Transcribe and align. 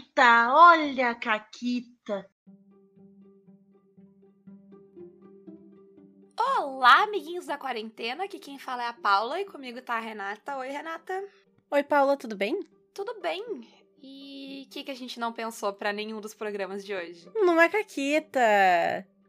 Caquita, 0.00 0.54
olha 0.54 1.10
a 1.10 1.14
Caquita. 1.14 2.30
Olá, 6.38 7.02
amiguinhos 7.02 7.46
da 7.46 7.58
quarentena. 7.58 8.24
Aqui 8.24 8.38
quem 8.38 8.58
fala 8.58 8.84
é 8.84 8.88
a 8.88 8.94
Paula 8.94 9.40
e 9.40 9.44
comigo 9.44 9.82
tá 9.82 9.94
a 9.94 10.00
Renata. 10.00 10.56
Oi, 10.56 10.68
Renata. 10.68 11.22
Oi, 11.70 11.82
Paula, 11.82 12.16
tudo 12.16 12.34
bem? 12.34 12.58
Tudo 12.94 13.20
bem. 13.20 13.68
E 14.02 14.64
o 14.66 14.72
que, 14.72 14.84
que 14.84 14.90
a 14.90 14.96
gente 14.96 15.20
não 15.20 15.32
pensou 15.32 15.72
para 15.72 15.92
nenhum 15.92 16.20
dos 16.20 16.34
programas 16.34 16.84
de 16.84 16.94
hoje? 16.94 17.28
Numa 17.34 17.68
caquita. 17.68 18.40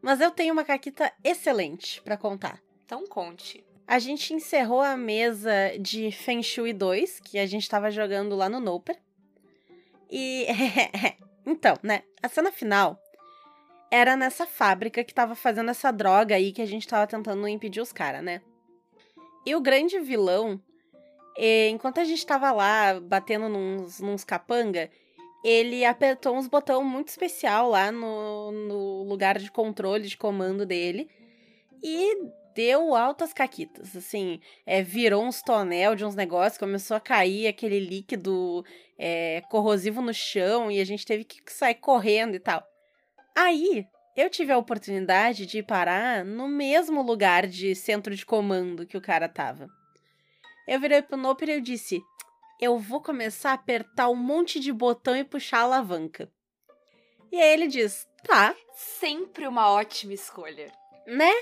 Mas 0.00 0.20
eu 0.20 0.30
tenho 0.30 0.54
uma 0.54 0.64
caquita 0.64 1.12
excelente 1.22 2.00
para 2.00 2.16
contar. 2.16 2.62
Então 2.84 3.06
conte. 3.06 3.62
A 3.86 3.98
gente 3.98 4.32
encerrou 4.32 4.80
a 4.80 4.96
mesa 4.96 5.76
de 5.78 6.10
Feng 6.10 6.42
Shui 6.42 6.72
2, 6.72 7.20
que 7.20 7.38
a 7.38 7.46
gente 7.46 7.68
tava 7.68 7.90
jogando 7.90 8.34
lá 8.34 8.48
no 8.48 8.58
Noper. 8.58 8.98
E. 10.12 10.46
então, 11.46 11.76
né? 11.82 12.02
A 12.22 12.28
cena 12.28 12.52
final 12.52 13.00
era 13.90 14.14
nessa 14.14 14.46
fábrica 14.46 15.02
que 15.02 15.14
tava 15.14 15.34
fazendo 15.34 15.70
essa 15.70 15.90
droga 15.90 16.34
aí 16.34 16.52
que 16.52 16.62
a 16.62 16.66
gente 16.66 16.86
tava 16.86 17.06
tentando 17.06 17.48
impedir 17.48 17.80
os 17.80 17.92
caras, 17.92 18.22
né? 18.22 18.42
E 19.46 19.56
o 19.56 19.60
grande 19.60 19.98
vilão 19.98 20.60
e, 21.36 21.68
enquanto 21.68 21.98
a 21.98 22.04
gente 22.04 22.24
tava 22.26 22.52
lá 22.52 23.00
batendo 23.00 23.48
nos, 23.48 24.00
nos 24.00 24.24
capanga, 24.24 24.90
ele 25.44 25.84
apertou 25.84 26.36
uns 26.36 26.46
botão 26.46 26.84
muito 26.84 27.08
especial 27.08 27.70
lá 27.70 27.90
no, 27.90 28.52
no 28.52 29.02
lugar 29.04 29.38
de 29.38 29.50
controle, 29.50 30.08
de 30.08 30.16
comando 30.16 30.64
dele. 30.66 31.08
E 31.82 32.16
deu 32.54 32.94
altas 32.94 33.32
caquitas, 33.32 33.96
assim, 33.96 34.40
é, 34.66 34.82
virou 34.82 35.24
uns 35.24 35.42
tonel 35.42 35.94
de 35.94 36.04
uns 36.04 36.14
negócios, 36.14 36.58
começou 36.58 36.96
a 36.96 37.00
cair 37.00 37.46
aquele 37.46 37.80
líquido 37.80 38.64
é, 38.98 39.42
corrosivo 39.50 40.00
no 40.00 40.14
chão 40.14 40.70
e 40.70 40.80
a 40.80 40.84
gente 40.84 41.06
teve 41.06 41.24
que 41.24 41.40
sair 41.52 41.74
correndo 41.76 42.34
e 42.34 42.40
tal. 42.40 42.66
Aí, 43.34 43.86
eu 44.16 44.28
tive 44.28 44.52
a 44.52 44.58
oportunidade 44.58 45.46
de 45.46 45.62
parar 45.62 46.24
no 46.24 46.46
mesmo 46.46 47.02
lugar 47.02 47.46
de 47.46 47.74
centro 47.74 48.14
de 48.14 48.26
comando 48.26 48.86
que 48.86 48.96
o 48.96 49.00
cara 49.00 49.28
tava. 49.28 49.68
Eu 50.68 50.78
virei 50.78 51.02
pro 51.02 51.16
Noper 51.16 51.48
e 51.48 51.52
eu 51.52 51.60
disse: 51.60 52.00
Eu 52.60 52.78
vou 52.78 53.00
começar 53.00 53.50
a 53.50 53.54
apertar 53.54 54.08
um 54.08 54.16
monte 54.16 54.60
de 54.60 54.72
botão 54.72 55.16
e 55.16 55.24
puxar 55.24 55.60
a 55.60 55.62
alavanca. 55.62 56.30
E 57.32 57.40
aí 57.40 57.52
ele 57.54 57.66
diz: 57.66 58.06
Tá. 58.24 58.54
Sempre 58.74 59.46
uma 59.46 59.70
ótima 59.70 60.12
escolha. 60.12 60.70
Né? 61.06 61.32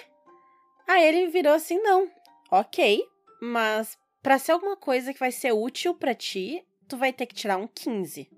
Aí 0.91 1.07
ele 1.07 1.29
virou 1.29 1.53
assim: 1.53 1.79
Não. 1.79 2.11
Ok, 2.51 3.01
mas 3.41 3.97
para 4.21 4.41
ser 4.41 4.51
alguma 4.51 4.77
coisa 4.77 5.13
que 5.15 5.21
vai 5.21 5.31
ser 5.31 5.53
útil 5.53 5.95
para 5.95 6.17
ti, 6.17 6.67
tu 6.89 6.97
vai 6.97 7.13
ter 7.13 7.27
que 7.27 7.35
tirar 7.35 7.59
um 7.59 7.69
15. 7.69 8.29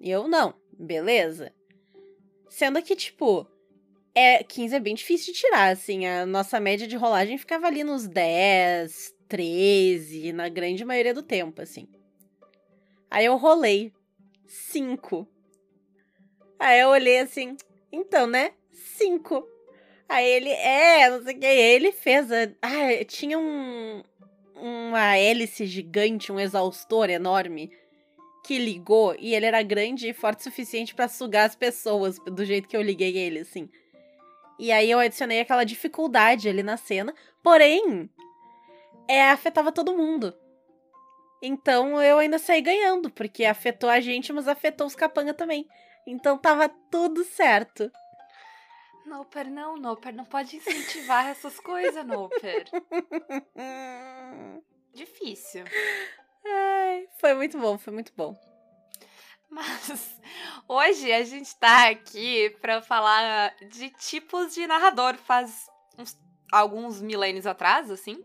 E 0.00 0.10
eu 0.10 0.26
não, 0.26 0.54
beleza. 0.76 1.54
Sendo 2.48 2.82
que, 2.82 2.96
tipo, 2.96 3.46
é, 4.12 4.42
15 4.42 4.74
é 4.74 4.80
bem 4.80 4.96
difícil 4.96 5.32
de 5.32 5.38
tirar, 5.38 5.68
assim. 5.68 6.04
A 6.04 6.26
nossa 6.26 6.58
média 6.58 6.84
de 6.84 6.96
rolagem 6.96 7.38
ficava 7.38 7.68
ali 7.68 7.84
nos 7.84 8.08
10, 8.08 9.14
13, 9.28 10.32
na 10.32 10.48
grande 10.48 10.84
maioria 10.84 11.14
do 11.14 11.22
tempo, 11.22 11.62
assim. 11.62 11.86
Aí 13.08 13.24
eu 13.24 13.36
rolei 13.36 13.92
5. 14.48 15.28
Aí 16.58 16.80
eu 16.80 16.88
olhei 16.88 17.20
assim, 17.20 17.56
então, 17.92 18.26
né? 18.26 18.52
5. 18.72 19.57
Aí 20.08 20.26
ele, 20.26 20.50
é, 20.50 21.10
não 21.10 21.22
sei 21.22 21.34
o 21.34 21.38
que. 21.38 21.46
Ele 21.46 21.92
fez. 21.92 22.32
A, 22.32 22.44
ah, 22.62 23.04
tinha 23.06 23.38
um. 23.38 24.02
Uma 24.54 25.16
hélice 25.16 25.66
gigante, 25.66 26.32
um 26.32 26.40
exaustor 26.40 27.08
enorme 27.10 27.70
que 28.48 28.58
ligou 28.58 29.14
e 29.18 29.34
ele 29.34 29.46
era 29.46 29.62
grande 29.62 30.08
e 30.08 30.12
forte 30.12 30.40
o 30.40 30.42
suficiente 30.44 30.94
para 30.94 31.06
sugar 31.06 31.46
as 31.46 31.54
pessoas 31.54 32.18
do 32.18 32.44
jeito 32.44 32.66
que 32.66 32.76
eu 32.76 32.82
liguei 32.82 33.16
ele, 33.16 33.40
assim. 33.40 33.68
E 34.58 34.72
aí 34.72 34.90
eu 34.90 34.98
adicionei 34.98 35.40
aquela 35.40 35.64
dificuldade 35.64 36.48
ali 36.48 36.62
na 36.62 36.76
cena. 36.76 37.14
Porém, 37.42 38.10
é, 39.06 39.30
afetava 39.30 39.70
todo 39.70 39.96
mundo. 39.96 40.34
Então 41.42 42.02
eu 42.02 42.18
ainda 42.18 42.38
saí 42.38 42.60
ganhando, 42.60 43.10
porque 43.10 43.44
afetou 43.44 43.88
a 43.88 44.00
gente, 44.00 44.32
mas 44.32 44.48
afetou 44.48 44.86
os 44.86 44.96
capanga 44.96 45.34
também. 45.34 45.68
Então 46.06 46.38
tava 46.38 46.68
tudo 46.90 47.22
certo. 47.24 47.92
Noper, 49.08 49.50
não, 49.50 49.76
Noper, 49.76 50.14
não 50.14 50.24
pode 50.24 50.56
incentivar 50.56 51.26
essas 51.26 51.58
coisas, 51.58 52.06
Noper. 52.06 52.66
Difícil. 54.94 55.64
Ai, 56.44 57.08
foi 57.18 57.34
muito 57.34 57.58
bom, 57.58 57.78
foi 57.78 57.92
muito 57.92 58.12
bom. 58.16 58.38
Mas 59.50 60.20
hoje 60.68 61.10
a 61.10 61.24
gente 61.24 61.56
tá 61.56 61.88
aqui 61.88 62.50
para 62.60 62.82
falar 62.82 63.54
de 63.70 63.90
tipos 63.90 64.54
de 64.54 64.66
narrador. 64.66 65.16
Faz 65.16 65.66
uns, 65.96 66.16
alguns 66.52 67.00
milênios 67.00 67.46
atrás, 67.46 67.90
assim, 67.90 68.22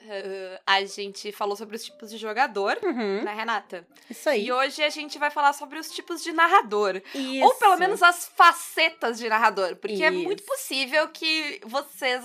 Uh, 0.00 0.60
a 0.64 0.84
gente 0.84 1.32
falou 1.32 1.56
sobre 1.56 1.74
os 1.74 1.84
tipos 1.84 2.08
de 2.08 2.18
jogador, 2.18 2.78
uhum. 2.82 3.24
né, 3.24 3.34
Renata? 3.34 3.84
Isso 4.08 4.28
aí. 4.28 4.46
E 4.46 4.52
hoje 4.52 4.80
a 4.82 4.88
gente 4.90 5.18
vai 5.18 5.28
falar 5.28 5.52
sobre 5.52 5.76
os 5.76 5.90
tipos 5.90 6.22
de 6.22 6.32
narrador. 6.32 7.02
Isso. 7.12 7.44
Ou 7.44 7.54
pelo 7.56 7.76
menos 7.76 8.00
as 8.00 8.26
facetas 8.28 9.18
de 9.18 9.28
narrador. 9.28 9.74
Porque 9.74 9.94
Isso. 9.94 10.04
é 10.04 10.10
muito 10.10 10.44
possível 10.44 11.08
que 11.08 11.60
vocês, 11.64 12.22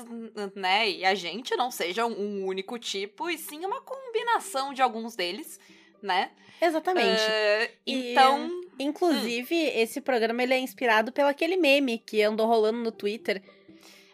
né, 0.55 0.87
e 0.87 1.03
a 1.03 1.15
gente 1.15 1.55
não 1.55 1.71
sejam 1.71 2.11
um 2.11 2.45
único 2.45 2.77
tipo, 2.77 3.27
e 3.27 3.39
sim 3.39 3.65
uma 3.65 3.81
combinação 3.81 4.71
de 4.71 4.81
alguns 4.83 5.15
deles, 5.15 5.59
né? 5.99 6.29
Exatamente. 6.61 7.21
Uh, 7.21 7.71
então. 7.87 8.51
E, 8.77 8.83
inclusive, 8.83 9.55
hum. 9.55 9.71
esse 9.73 9.99
programa 9.99 10.43
ele 10.43 10.53
é 10.53 10.59
inspirado 10.59 11.11
pelo 11.11 11.27
aquele 11.27 11.57
meme 11.57 11.97
que 11.97 12.21
andou 12.21 12.45
rolando 12.45 12.77
no 12.77 12.91
Twitter 12.91 13.41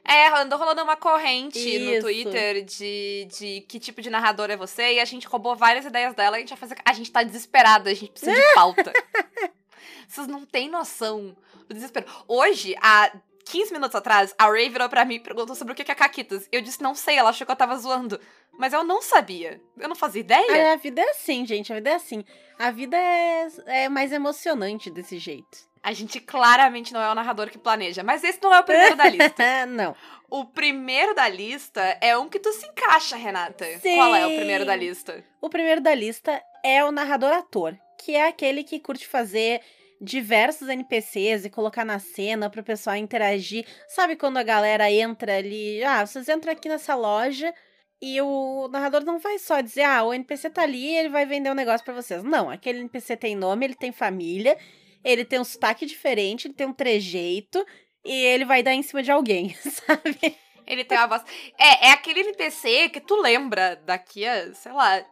é, 0.04 0.28
andou 0.40 0.58
rolando 0.58 0.84
uma 0.84 0.96
corrente 0.96 1.60
Isso. 1.60 1.96
no 1.96 2.02
Twitter 2.02 2.64
de, 2.64 3.28
de 3.30 3.62
que 3.62 3.80
tipo 3.80 4.02
de 4.02 4.10
narrador 4.10 4.50
é 4.50 4.58
você, 4.58 4.94
e 4.94 5.00
a 5.00 5.06
gente 5.06 5.28
roubou 5.28 5.56
várias 5.56 5.86
ideias 5.86 6.14
dela 6.14 6.38
e 6.38 6.40
a 6.40 6.40
gente 6.42 6.50
vai 6.50 6.58
fazer. 6.58 6.76
A 6.84 6.94
gente 6.94 7.12
tá 7.12 7.24
desesperada, 7.24 7.90
a 7.90 7.94
gente 7.94 8.12
precisa 8.12 8.34
de 8.34 8.54
pauta. 8.54 8.92
Vocês 10.08 10.28
não 10.28 10.46
têm 10.46 10.70
noção 10.70 11.36
do 11.68 11.74
desespero. 11.74 12.08
Hoje, 12.28 12.76
há 12.82 13.12
15 13.46 13.72
minutos 13.74 13.96
atrás, 13.96 14.34
a 14.38 14.48
Ray 14.48 14.70
virou 14.70 14.90
pra 14.90 15.06
mim 15.06 15.16
e 15.16 15.20
perguntou 15.20 15.56
sobre 15.56 15.74
o 15.74 15.76
que 15.76 15.92
é 15.92 15.96
Caquitas. 15.96 16.48
Eu 16.52 16.62
disse, 16.62 16.81
não 16.81 16.96
sei, 16.96 17.18
ela 17.18 17.30
achou 17.30 17.46
que 17.46 17.52
eu 17.52 17.56
tava 17.56 17.78
zoando. 17.78 18.20
Mas 18.58 18.74
eu 18.74 18.84
não 18.84 19.02
sabia. 19.02 19.62
Eu 19.78 19.88
não 19.88 19.96
fazia 19.96 20.20
ideia. 20.20 20.52
É, 20.52 20.74
a 20.74 20.76
vida 20.76 21.02
é 21.02 21.10
assim, 21.12 21.46
gente. 21.46 21.72
A 21.72 21.76
vida 21.76 21.92
é 21.92 21.96
assim. 21.96 22.26
A 22.58 22.72
vida 22.72 22.98
é, 22.98 23.48
é 23.68 23.90
mais 23.90 24.12
emocionante 24.12 24.90
desse 24.90 25.18
jeito. 25.18 25.69
A 25.82 25.94
gente 25.94 26.20
claramente 26.20 26.94
não 26.94 27.02
é 27.02 27.10
o 27.10 27.16
narrador 27.16 27.50
que 27.50 27.58
planeja, 27.58 28.04
mas 28.04 28.24
esse 28.24 28.42
não 28.42 28.54
é 28.54 28.60
o 28.60 28.64
primeiro 28.64 28.96
da 28.96 29.10
lista. 29.10 29.66
não. 29.68 29.96
O 30.30 30.46
primeiro 30.46 31.16
da 31.16 31.28
lista 31.28 31.98
é 32.02 32.18
um 32.18 32.30
que 32.30 32.40
tu 32.40 32.52
se 32.54 32.68
encaixa, 32.68 33.16
Renata. 33.16 33.66
Sim. 33.80 33.96
Qual 33.96 34.14
é 34.16 34.28
o 34.28 34.36
primeiro 34.36 34.66
da 34.66 34.76
lista? 34.76 35.24
O 35.42 35.50
primeiro 35.50 35.82
da 35.82 35.96
lista 35.96 36.42
é 36.64 36.84
o 36.84 36.92
narrador-ator, 36.92 37.76
que 37.98 38.16
é 38.16 38.28
aquele 38.28 38.64
que 38.64 38.80
curte 38.80 39.08
fazer 39.08 39.62
diversos 40.02 40.68
NPCs 40.68 41.46
e 41.46 41.50
colocar 41.50 41.84
na 41.84 42.00
cena 42.00 42.50
para 42.50 42.62
o 42.62 42.64
pessoal 42.64 42.96
interagir. 42.96 43.66
Sabe 43.88 44.16
quando 44.16 44.38
a 44.38 44.44
galera 44.44 44.92
entra 44.92 45.38
ali, 45.38 45.84
ah, 45.84 46.06
vocês 46.06 46.28
entram 46.30 46.54
aqui 46.54 46.70
nessa 46.70 46.96
loja 46.96 47.54
e 48.02 48.22
o 48.22 48.70
narrador 48.72 49.04
não 49.04 49.20
vai 49.20 49.38
só 49.40 49.60
dizer, 49.60 49.84
ah, 49.84 50.04
o 50.04 50.14
NPC 50.14 50.50
tá 50.50 50.62
ali, 50.62 50.96
ele 50.96 51.10
vai 51.10 51.26
vender 51.26 51.52
um 51.52 51.56
negócio 51.56 51.84
para 51.84 51.94
vocês. 51.94 52.24
Não, 52.24 52.50
aquele 52.50 52.80
NPC 52.80 53.18
tem 53.18 53.36
nome, 53.36 53.66
ele 53.66 53.76
tem 53.76 53.92
família 53.92 54.58
ele 55.04 55.26
tem 55.26 55.40
um 55.40 55.44
sotaque 55.44 55.86
diferente, 55.86 56.48
ele 56.48 56.54
tem 56.54 56.68
um 56.68 56.74
trejeito 56.74 57.66
e 58.04 58.12
ele 58.12 58.46
vai 58.46 58.64
dar 58.64 58.74
em 58.74 58.84
cima 58.84 59.04
de 59.04 59.12
alguém, 59.12 59.56
sabe? 59.88 60.36
Ele 60.66 60.84
tem 60.84 60.98
uma 60.98 61.08
voz. 61.08 61.24
É, 61.58 61.88
é 61.88 61.92
aquele 61.92 62.22
NPC 62.22 62.90
que 62.90 63.02
tu 63.02 63.20
lembra 63.20 63.76
daqui 63.86 64.26
a, 64.26 64.54
sei 64.54 64.72
lá, 64.72 65.04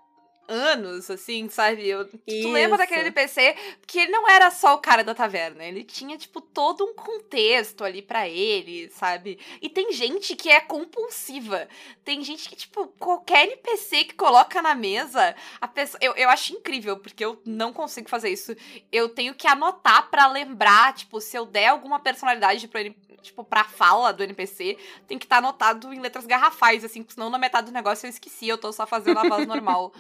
anos, 0.48 1.10
assim, 1.10 1.50
sabe? 1.50 1.88
Eu, 1.88 2.06
tu 2.06 2.52
lembra 2.52 2.78
daquele 2.78 3.02
NPC 3.02 3.56
que 3.86 4.00
ele 4.00 4.12
não 4.12 4.30
era 4.30 4.50
só 4.52 4.76
o 4.76 4.80
cara 4.80 5.04
da 5.04 5.14
taverna, 5.14 5.64
ele 5.64 5.84
tinha, 5.84 6.18
tipo, 6.18 6.42
todo 6.42 6.84
um 6.84 6.94
contexto 6.94 7.84
ali 7.84 8.02
para 8.02 8.28
ele, 8.28 8.90
sabe? 8.90 9.40
E 9.62 9.70
tem 9.70 9.92
gente 9.92 10.36
que 10.36 10.50
é 10.50 10.60
compulsiva. 10.60 11.68
Tem 12.04 12.24
gente 12.24 12.50
que, 12.50 12.56
tipo, 12.56 12.88
qualquer 13.00 13.48
NPC 13.48 14.06
que 14.06 14.16
coloca 14.16 14.62
na 14.62 14.74
mesa, 14.74 15.36
a 15.60 15.68
pessoa. 15.68 16.00
Eu, 16.02 16.14
eu 16.16 16.30
acho 16.30 16.54
incrível, 16.54 16.98
porque 16.98 17.24
eu 17.24 17.42
não 17.46 17.74
consigo 17.74 18.10
fazer 18.10 18.30
isso. 18.30 18.56
Eu 18.92 19.10
tenho 19.10 19.34
que 19.34 19.48
anotar 19.48 20.10
para 20.10 20.28
lembrar, 20.28 20.94
tipo, 20.94 21.20
se 21.20 21.38
eu 21.38 21.46
der 21.46 21.68
alguma 21.68 22.00
personalidade 22.00 22.68
pro 22.68 22.80
NPC 22.80 23.07
tipo, 23.28 23.44
pra 23.44 23.64
fala 23.64 24.12
do 24.12 24.24
NPC, 24.24 24.78
tem 25.08 25.18
que 25.18 25.26
estar 25.26 25.38
tá 25.38 25.48
anotado 25.48 25.94
em 25.94 26.00
letras 26.00 26.26
garrafais, 26.26 26.84
assim, 26.84 27.06
senão 27.08 27.30
na 27.30 27.38
metade 27.38 27.68
do 27.68 27.74
negócio 27.74 28.06
eu 28.06 28.10
esqueci, 28.10 28.48
eu 28.48 28.58
tô 28.58 28.72
só 28.74 28.86
fazendo 28.86 29.20
a 29.20 29.28
voz 29.28 29.46
normal. 29.48 29.94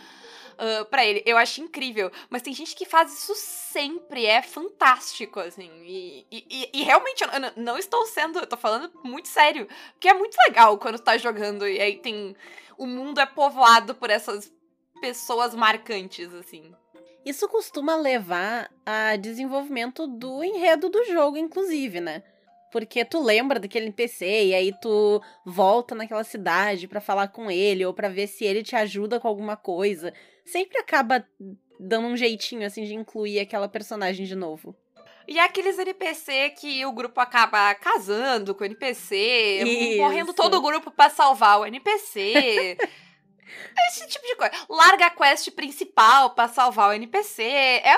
uh, 0.57 0.85
pra 0.85 1.05
ele. 1.05 1.23
Eu 1.25 1.37
acho 1.37 1.61
incrível. 1.61 2.11
Mas 2.29 2.41
tem 2.41 2.53
gente 2.53 2.75
que 2.75 2.85
faz 2.85 3.13
isso 3.13 3.33
sempre. 3.35 4.25
É 4.25 4.41
fantástico, 4.41 5.39
assim. 5.39 5.69
E, 5.83 6.25
e, 6.31 6.69
e 6.73 6.83
realmente, 6.83 7.23
eu 7.23 7.29
não 7.55 7.77
estou 7.77 8.05
sendo. 8.07 8.39
Eu 8.39 8.47
tô 8.47 8.57
falando 8.57 8.91
muito 9.03 9.27
sério. 9.27 9.67
Porque 9.93 10.09
é 10.09 10.13
muito 10.13 10.35
legal 10.47 10.77
quando 10.77 10.97
tu 10.97 11.03
tá 11.03 11.17
jogando 11.17 11.67
e 11.67 11.79
aí 11.79 11.97
tem. 11.97 12.35
O 12.77 12.85
mundo 12.85 13.19
é 13.19 13.25
povoado 13.25 13.95
por 13.95 14.09
essas 14.09 14.51
pessoas 14.99 15.55
marcantes, 15.55 16.33
assim. 16.33 16.73
Isso 17.25 17.47
costuma 17.49 17.95
levar 17.95 18.71
a 18.85 19.15
desenvolvimento 19.15 20.07
do 20.07 20.43
enredo 20.43 20.89
do 20.89 21.03
jogo, 21.05 21.37
inclusive, 21.37 21.99
né? 21.99 22.23
Porque 22.71 23.05
tu 23.05 23.21
lembra 23.21 23.59
daquele 23.59 23.85
NPC 23.85 24.45
e 24.45 24.55
aí 24.55 24.73
tu 24.81 25.21
volta 25.45 25.95
naquela 25.95 26.23
cidade 26.23 26.87
para 26.87 26.99
falar 26.99 27.29
com 27.29 27.49
ele 27.49 27.85
ou 27.85 27.93
para 27.93 28.09
ver 28.09 28.27
se 28.27 28.43
ele 28.43 28.63
te 28.63 28.75
ajuda 28.75 29.19
com 29.19 29.27
alguma 29.27 29.55
coisa. 29.55 30.13
Sempre 30.45 30.77
acaba 30.77 31.25
dando 31.79 32.07
um 32.07 32.17
jeitinho 32.17 32.65
assim 32.65 32.83
de 32.83 32.93
incluir 32.93 33.39
aquela 33.39 33.67
personagem 33.67 34.25
de 34.25 34.35
novo. 34.35 34.75
E 35.27 35.37
é 35.37 35.43
aqueles 35.43 35.77
NPC 35.77 36.51
que 36.51 36.85
o 36.85 36.91
grupo 36.93 37.19
acaba 37.19 37.75
casando 37.75 38.55
com 38.55 38.63
o 38.63 38.65
NPC, 38.65 39.63
Isso. 39.65 39.97
morrendo 39.97 40.33
todo 40.33 40.55
o 40.57 40.61
grupo 40.61 40.89
para 40.89 41.09
salvar 41.09 41.59
o 41.59 41.65
NPC. 41.65 42.77
Esse 43.89 44.07
tipo 44.07 44.25
de 44.25 44.35
coisa. 44.35 44.53
Larga 44.69 45.07
a 45.07 45.09
quest 45.09 45.51
principal 45.51 46.31
para 46.31 46.47
salvar 46.47 46.89
o 46.89 46.93
NPC. 46.93 47.43
É 47.43 47.97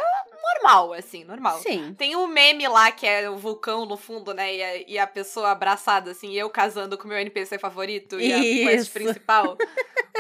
normal, 0.54 0.94
assim, 0.94 1.24
normal. 1.24 1.60
Sim. 1.60 1.94
Tem 1.98 2.16
o 2.16 2.24
um 2.24 2.28
meme 2.28 2.68
lá 2.68 2.92
que 2.92 3.06
é 3.06 3.30
o 3.30 3.38
vulcão 3.38 3.86
no 3.86 3.98
fundo, 3.98 4.34
né? 4.34 4.56
E 4.56 4.64
a, 4.64 4.78
e 4.90 5.00
a 5.00 5.08
pessoa 5.08 5.52
abraçada, 5.52 6.12
assim, 6.12 6.34
eu 6.34 6.50
casando 6.50 6.98
com 6.98 7.06
o 7.06 7.08
meu 7.08 7.18
NPC 7.18 7.58
favorito 7.58 8.20
e 8.20 8.32
Isso. 8.32 8.68
a 8.68 8.72
quest 8.72 8.94
principal 8.94 9.58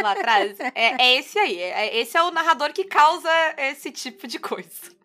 lá 0.02 0.12
atrás. 0.12 0.58
É, 0.60 1.02
é 1.02 1.16
esse 1.18 1.38
aí. 1.38 1.60
É, 1.60 1.98
esse 1.98 2.18
é 2.18 2.24
o 2.24 2.31
narrador 2.31 2.74
que 2.74 2.84
causa 2.84 3.30
esse 3.58 3.92
tipo 3.92 4.28
de 4.28 4.40
coisa. 4.40 4.98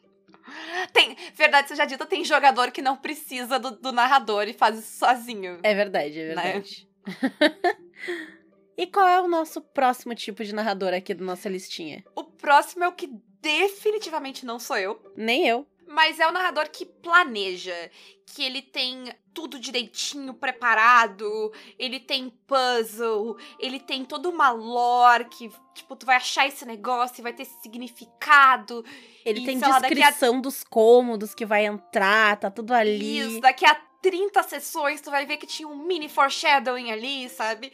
Tem, 0.92 1.16
verdade 1.34 1.68
seja 1.68 1.84
dita, 1.84 2.06
tem 2.06 2.24
jogador 2.24 2.70
que 2.70 2.82
não 2.82 2.96
precisa 2.96 3.58
do, 3.58 3.72
do 3.72 3.92
narrador 3.92 4.46
e 4.46 4.52
faz 4.52 4.78
isso 4.78 4.98
sozinho. 4.98 5.58
É 5.62 5.74
verdade, 5.74 6.20
é 6.20 6.34
né? 6.34 6.42
verdade. 6.42 6.88
Né? 7.06 7.76
e 8.76 8.86
qual 8.86 9.06
é 9.06 9.20
o 9.20 9.28
nosso 9.28 9.60
próximo 9.60 10.14
tipo 10.14 10.44
de 10.44 10.54
narrador 10.54 10.92
aqui 10.92 11.14
da 11.14 11.24
nossa 11.24 11.48
listinha? 11.48 12.04
O 12.14 12.24
próximo 12.24 12.84
é 12.84 12.88
o 12.88 12.92
que 12.92 13.08
definitivamente 13.40 14.44
não 14.46 14.58
sou 14.58 14.76
eu. 14.76 15.00
Nem 15.16 15.46
eu. 15.46 15.66
Mas 15.86 16.18
é 16.18 16.26
o 16.26 16.32
narrador 16.32 16.70
que 16.70 16.86
planeja, 16.86 17.90
que 18.26 18.42
ele 18.42 18.62
tem 18.62 19.12
tudo 19.34 19.58
direitinho 19.58 20.32
preparado, 20.32 21.52
ele 21.78 22.00
tem 22.00 22.30
puzzle, 22.46 23.36
ele 23.58 23.78
tem 23.78 24.04
toda 24.04 24.28
uma 24.28 24.50
lore 24.50 25.26
que, 25.26 25.50
tipo, 25.74 25.94
tu 25.94 26.06
vai 26.06 26.16
achar 26.16 26.46
esse 26.46 26.64
negócio 26.64 27.20
e 27.20 27.22
vai 27.22 27.32
ter 27.32 27.44
significado. 27.44 28.84
Ele 29.24 29.40
e, 29.40 29.44
tem 29.44 29.58
descrição 29.58 30.38
a... 30.38 30.40
dos 30.40 30.64
cômodos 30.64 31.34
que 31.34 31.44
vai 31.44 31.66
entrar, 31.66 32.38
tá 32.38 32.50
tudo 32.50 32.72
ali. 32.72 33.18
Isso, 33.18 33.40
daqui 33.40 33.66
a 33.66 33.74
30 34.04 34.42
sessões, 34.42 35.00
tu 35.00 35.10
vai 35.10 35.24
ver 35.24 35.38
que 35.38 35.46
tinha 35.46 35.66
um 35.66 35.76
mini 35.76 36.10
foreshadowing 36.10 36.92
ali, 36.92 37.26
sabe? 37.30 37.72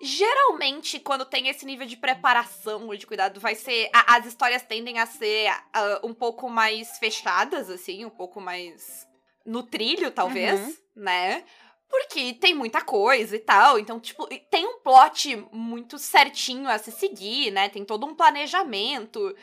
Geralmente, 0.00 1.00
quando 1.00 1.24
tem 1.24 1.48
esse 1.48 1.66
nível 1.66 1.88
de 1.88 1.96
preparação 1.96 2.86
ou 2.86 2.96
de 2.96 3.04
cuidado, 3.04 3.40
vai 3.40 3.56
ser. 3.56 3.90
A, 3.92 4.14
as 4.14 4.26
histórias 4.26 4.62
tendem 4.62 5.00
a 5.00 5.06
ser 5.06 5.50
uh, 5.50 6.06
um 6.06 6.14
pouco 6.14 6.48
mais 6.48 6.98
fechadas, 6.98 7.68
assim, 7.68 8.04
um 8.04 8.10
pouco 8.10 8.40
mais 8.40 9.04
no 9.44 9.64
trilho, 9.64 10.12
talvez, 10.12 10.60
uhum. 10.60 10.76
né? 10.94 11.44
Porque 11.90 12.34
tem 12.34 12.54
muita 12.54 12.80
coisa 12.80 13.34
e 13.34 13.40
tal. 13.40 13.76
Então, 13.76 13.98
tipo, 13.98 14.24
tem 14.48 14.64
um 14.64 14.78
plot 14.78 15.34
muito 15.50 15.98
certinho 15.98 16.68
a 16.68 16.78
se 16.78 16.92
seguir, 16.92 17.50
né? 17.50 17.68
Tem 17.68 17.84
todo 17.84 18.06
um 18.06 18.14
planejamento. 18.14 19.34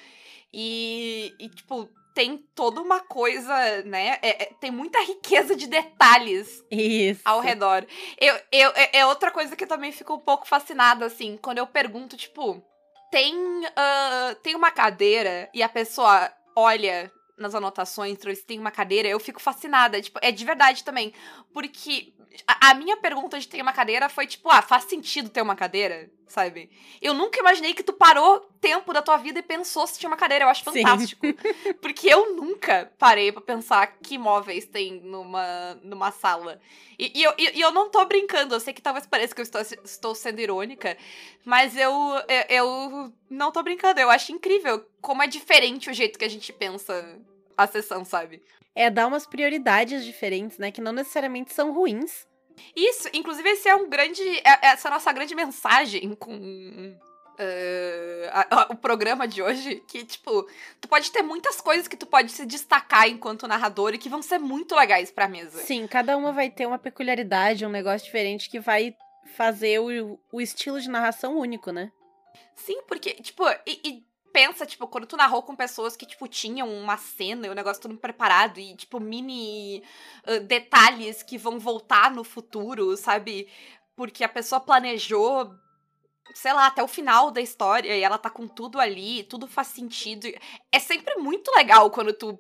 E, 0.54 1.36
e 1.38 1.50
tipo, 1.50 1.90
tem 2.14 2.38
toda 2.54 2.80
uma 2.80 3.00
coisa, 3.00 3.82
né? 3.84 4.20
É, 4.22 4.44
é, 4.44 4.46
tem 4.60 4.72
muita 4.72 5.02
riqueza 5.02 5.56
de 5.56 5.68
detalhes 5.68 6.64
Isso. 6.70 7.22
ao 7.26 7.40
redor. 7.40 7.86
Eu, 8.20 8.36
eu, 8.52 8.72
é, 8.76 9.00
é 9.00 9.06
outra 9.06 9.32
coisa 9.32 9.56
que 9.56 9.64
eu 9.64 9.68
também 9.68 9.92
fico 9.92 10.14
um 10.14 10.20
pouco 10.20 10.48
fascinada, 10.48 11.06
assim, 11.06 11.38
quando 11.42 11.58
eu 11.58 11.68
pergunto, 11.68 12.16
tipo, 12.16 12.64
tem, 13.12 13.36
uh, 13.36 14.36
tem 14.42 14.56
uma 14.56 14.72
cadeira 14.72 15.50
e 15.54 15.64
a 15.64 15.70
pessoa 15.70 16.32
olha 16.56 17.12
nas 17.38 17.56
anotações, 17.56 18.20
se 18.20 18.46
tem 18.46 18.60
uma 18.60 18.72
cadeira, 18.72 19.08
eu 19.08 19.20
fico 19.20 19.42
fascinada. 19.42 20.02
Tipo, 20.02 20.20
é 20.22 20.32
de 20.32 20.46
verdade 20.46 20.84
também. 20.84 21.14
Porque 21.54 22.14
a, 22.48 22.72
a, 22.72 22.74
minha 22.74 22.98
pergunta 22.98 23.40
de 23.40 23.48
ter 23.48 23.62
uma 23.62 23.74
cadeira 23.74 24.10
foi 24.10 24.28
tipo, 24.28 24.50
ah, 24.50 24.62
faz 24.62 24.86
sentido 24.86 25.30
ter 25.30 25.42
uma 25.42 25.56
cadeira, 25.56 26.10
sabe? 26.28 26.70
Eu 27.02 27.14
nunca 27.14 27.40
imaginei 27.40 27.74
que 27.74 27.84
tu 27.84 27.94
parou 27.94 28.40
tempo 28.60 28.94
da 28.94 29.02
tua 29.02 29.18
vida 29.18 29.40
e 29.40 29.44
pensou 29.44 29.86
se 29.86 30.00
tinha 30.00 30.10
uma 30.10 30.18
cadeira. 30.18 30.46
Eu 30.46 30.50
acho 30.50 30.64
fantástico. 30.64 31.26
Porque 31.82 32.08
eu 32.08 32.36
nunca 32.36 32.92
parei 32.98 33.32
para 33.32 33.42
pensar 33.42 33.88
que 34.02 34.18
móveis 34.18 34.66
tem 34.66 35.02
numa, 35.02 35.78
numa 35.84 36.12
sala. 36.12 36.60
E, 36.98 37.20
e, 37.20 37.24
eu, 37.24 37.34
e, 37.38 37.62
eu 37.62 37.72
não 37.72 37.90
tô 37.90 38.04
brincando, 38.06 38.56
eu 38.56 38.60
sei 38.60 38.74
que 38.74 38.82
talvez 38.82 39.06
pareça 39.06 39.34
que 39.34 39.42
eu 39.42 39.44
estou, 39.44 39.62
estou 39.62 40.16
sendo 40.16 40.40
irônica, 40.40 40.98
mas 41.44 41.76
eu, 41.76 41.92
eu, 42.28 42.46
eu 42.50 43.14
não 43.30 43.52
tô 43.52 43.62
brincando. 43.64 44.00
Eu 44.00 44.10
acho 44.10 44.32
incrível 44.32 44.86
como 45.02 45.24
é 45.24 45.28
diferente 45.28 45.90
o 45.90 45.94
jeito 45.94 46.20
que 46.20 46.26
a 46.26 46.30
gente 46.30 46.52
pensa 46.54 47.20
a 47.58 47.68
sessão, 47.68 48.04
sabe? 48.04 48.42
é 48.76 48.90
dar 48.90 49.08
umas 49.08 49.26
prioridades 49.26 50.04
diferentes, 50.04 50.58
né? 50.58 50.72
Que 50.72 50.82
não 50.82 50.92
necessariamente 50.92 51.54
são 51.54 51.74
ruins. 51.74 52.28
Isso, 52.76 53.10
inclusive 53.14 53.50
esse 53.50 53.68
é 53.68 53.76
um 53.76 53.90
grande. 53.90 54.22
É, 54.40 54.68
essa 54.68 54.88
é 54.88 54.92
a 54.92 54.94
nossa 54.94 55.12
grande 55.12 55.36
mensagem 55.36 56.16
com. 56.16 56.96
Uh, 57.34 58.30
a, 58.32 58.62
a, 58.62 58.62
o 58.74 58.76
programa 58.76 59.28
de 59.28 59.42
hoje, 59.42 59.84
que, 59.88 60.06
tipo, 60.06 60.48
tu 60.80 60.88
pode 60.88 61.12
ter 61.12 61.24
muitas 61.24 61.60
coisas 61.60 61.88
que 61.88 61.98
tu 61.98 62.06
pode 62.06 62.32
se 62.32 62.46
destacar 62.46 63.08
enquanto 63.10 63.48
narrador 63.48 63.96
e 63.96 63.98
que 63.98 64.08
vão 64.08 64.22
ser 64.22 64.38
muito 64.38 64.76
legais 64.76 65.10
pra 65.10 65.28
mesa. 65.28 65.58
Sim, 65.64 65.88
cada 65.88 66.16
uma 66.16 66.32
vai 66.32 66.52
ter 66.52 66.68
uma 66.68 66.78
peculiaridade, 66.78 67.66
um 67.66 67.70
negócio 67.70 68.06
diferente 68.06 68.52
que 68.52 68.60
vai 68.60 68.96
fazer 69.36 69.80
o, 69.80 70.20
o 70.32 70.40
estilo 70.40 70.80
de 70.80 70.88
narração 70.88 71.36
único, 71.36 71.72
né? 71.72 71.92
Sim, 72.56 72.84
porque, 72.88 73.16
tipo, 73.16 73.44
e, 73.66 73.80
e 73.84 74.04
pensa, 74.34 74.66
tipo, 74.66 74.88
quando 74.88 75.06
tu 75.06 75.16
narrou 75.16 75.44
com 75.44 75.56
pessoas 75.56 75.96
que, 75.96 76.06
tipo, 76.06 76.28
tinham 76.28 76.68
uma 76.68 76.98
cena 76.98 77.48
e 77.48 77.50
o 77.50 77.56
negócio 77.56 77.82
todo 77.82 77.96
preparado 77.96 78.60
e, 78.60 78.76
tipo, 78.76 79.00
mini 79.00 79.84
uh, 80.28 80.40
detalhes 80.42 81.22
que 81.22 81.38
vão 81.38 81.60
voltar 81.60 82.12
no 82.12 82.24
futuro, 82.24 82.98
sabe? 82.98 83.48
Porque 83.96 84.24
a 84.24 84.30
pessoa 84.30 84.60
planejou 84.60 85.54
sei 86.34 86.54
lá, 86.54 86.68
até 86.68 86.82
o 86.82 86.88
final 86.88 87.30
da 87.30 87.42
história 87.42 87.96
e 87.96 88.02
ela 88.02 88.18
tá 88.18 88.30
com 88.30 88.48
tudo 88.48 88.80
ali, 88.80 89.24
tudo 89.24 89.48
faz 89.48 89.68
sentido. 89.68 90.28
É 90.72 90.80
sempre 90.80 91.16
muito 91.18 91.52
legal 91.56 91.92
quando 91.92 92.14
tu 92.14 92.40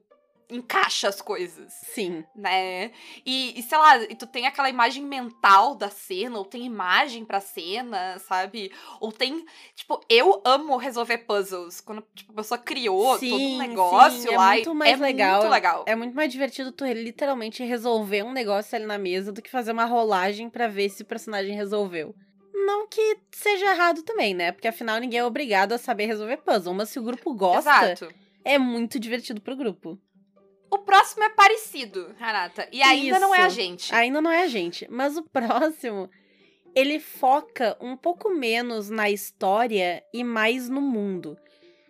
encaixa 0.50 1.07
as 1.07 1.22
coisas. 1.22 1.74
Sim. 1.94 2.24
Né? 2.36 2.92
E, 3.25 3.60
e, 3.60 3.63
sei 3.63 3.78
lá, 3.78 3.98
e 4.04 4.16
tu 4.16 4.28
tem 4.28 4.45
aquela 4.45 4.69
imagem 4.69 5.04
mental 5.04 5.75
da 5.75 5.90
cena, 5.90 6.38
ou 6.38 6.45
tem 6.45 6.66
imagem 6.66 7.25
pra 7.25 7.40
cena, 7.40 8.19
sabe? 8.19 8.72
Ou 9.00 9.12
tem. 9.12 9.45
Tipo, 9.75 10.00
eu 10.10 10.42
amo 10.45 10.78
resolver 10.78 11.19
puzzles. 11.19 11.81
Quando 11.81 12.04
tipo, 12.13 12.31
a 12.31 12.36
pessoa 12.36 12.57
criou 12.57 13.18
sim, 13.18 13.30
todo 13.30 13.42
um 13.42 13.57
negócio 13.57 14.22
sim, 14.22 14.34
é 14.34 14.38
lá. 14.38 14.54
Muito 14.54 14.75
mais 14.75 15.00
é 15.00 15.04
legal. 15.04 15.42
muito 15.42 15.51
legal. 15.51 15.84
É 15.88 15.95
muito 15.95 16.16
mais 16.16 16.31
divertido 16.31 16.71
tu 16.71 16.85
literalmente 16.85 17.64
resolver 17.64 18.23
um 18.23 18.31
negócio 18.31 18.76
ali 18.76 18.85
na 18.85 18.97
mesa 18.97 19.31
do 19.31 19.42
que 19.42 19.50
fazer 19.50 19.71
uma 19.71 19.85
rolagem 19.85 20.50
para 20.50 20.68
ver 20.68 20.90
se 20.90 21.04
o 21.04 21.06
personagem 21.06 21.56
resolveu. 21.56 22.16
Não 22.66 22.88
que 22.88 23.18
seja 23.31 23.71
errado 23.71 24.04
também, 24.04 24.33
né? 24.33 24.52
Porque 24.52 24.68
afinal 24.68 25.00
ninguém 25.00 25.19
é 25.19 25.26
obrigado 25.26 25.73
a 25.73 25.78
saber 25.78 26.06
resolver 26.06 26.38
puzzle. 26.38 26.73
Mas 26.73 26.90
se 26.90 27.00
o 27.00 27.04
grupo 27.04 27.33
gosta, 27.33 27.92
Exato. 27.92 28.14
é 28.44 28.57
muito 28.57 29.00
divertido 29.00 29.42
pro 29.42 29.56
grupo. 29.56 30.00
O 30.73 30.80
próximo 30.80 31.23
é 31.23 31.30
parecido, 31.30 32.15
Renata. 32.18 32.68
E 32.71 32.81
ainda 32.81 33.18
Isso. 33.18 33.19
não 33.19 33.35
é 33.35 33.42
a 33.42 33.49
gente. 33.49 33.94
Ainda 33.94 34.19
não 34.19 34.31
é 34.31 34.42
a 34.42 34.47
gente. 34.47 34.87
Mas 34.89 35.15
o 35.15 35.21
próximo, 35.21 36.09
ele 36.73 36.99
foca 36.99 37.77
um 37.80 37.95
pouco 37.95 38.31
menos 38.31 38.89
na 38.89 39.07
história 39.07 40.03
e 40.11 40.23
mais 40.23 40.68
no 40.69 40.81
mundo. 40.81 41.37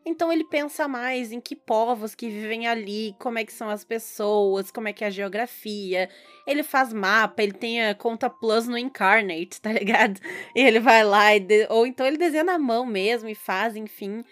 Então 0.05 0.33
ele 0.33 0.43
pensa 0.43 0.85
mais 0.85 1.31
em 1.31 1.39
que 1.39 1.55
povos 1.55 2.13
que 2.13 2.27
vivem 2.27 2.67
ali, 2.67 3.15
como 3.19 3.39
é 3.39 3.45
que 3.45 3.53
são 3.53 3.69
as 3.69 3.85
pessoas, 3.85 4.69
como 4.69 4.89
é 4.89 4.91
que 4.91 5.05
é 5.05 5.07
a 5.07 5.09
geografia. 5.09 6.09
Ele 6.45 6.61
faz 6.61 6.91
mapa, 6.91 7.41
ele 7.41 7.53
tem 7.53 7.85
a 7.85 7.95
conta 7.95 8.29
plus 8.29 8.67
no 8.67 8.77
Incarnate, 8.77 9.61
tá 9.63 9.71
ligado? 9.71 10.19
E 10.53 10.59
ele 10.59 10.81
vai 10.81 11.05
lá, 11.05 11.37
de... 11.37 11.67
ou 11.69 11.87
então 11.87 12.05
ele 12.05 12.17
desenha 12.17 12.43
na 12.43 12.59
mão 12.59 12.85
mesmo 12.85 13.29
e 13.29 13.35
faz, 13.35 13.77
enfim 13.77 14.25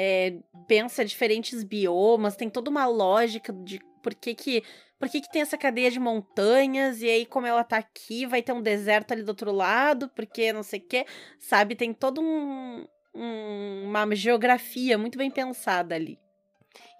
é, 0.00 0.38
pensa 0.68 1.04
diferentes 1.04 1.64
biomas, 1.64 2.36
tem 2.36 2.48
toda 2.48 2.70
uma 2.70 2.86
lógica 2.86 3.52
de 3.52 3.80
por 4.00 4.14
que 4.14 4.32
que, 4.32 4.62
por 4.96 5.08
que 5.08 5.20
que 5.20 5.28
tem 5.28 5.42
essa 5.42 5.58
cadeia 5.58 5.90
de 5.90 5.98
montanhas, 5.98 7.02
e 7.02 7.10
aí 7.10 7.26
como 7.26 7.48
ela 7.48 7.64
tá 7.64 7.78
aqui, 7.78 8.24
vai 8.24 8.40
ter 8.40 8.52
um 8.52 8.62
deserto 8.62 9.10
ali 9.10 9.24
do 9.24 9.30
outro 9.30 9.50
lado, 9.50 10.08
porque 10.10 10.52
não 10.52 10.62
sei 10.62 10.78
o 10.78 10.86
que, 10.86 11.04
sabe? 11.40 11.74
Tem 11.74 11.92
todo 11.92 12.20
um, 12.20 12.86
um, 13.12 13.86
uma 13.86 14.14
geografia 14.14 14.96
muito 14.96 15.18
bem 15.18 15.32
pensada 15.32 15.96
ali. 15.96 16.16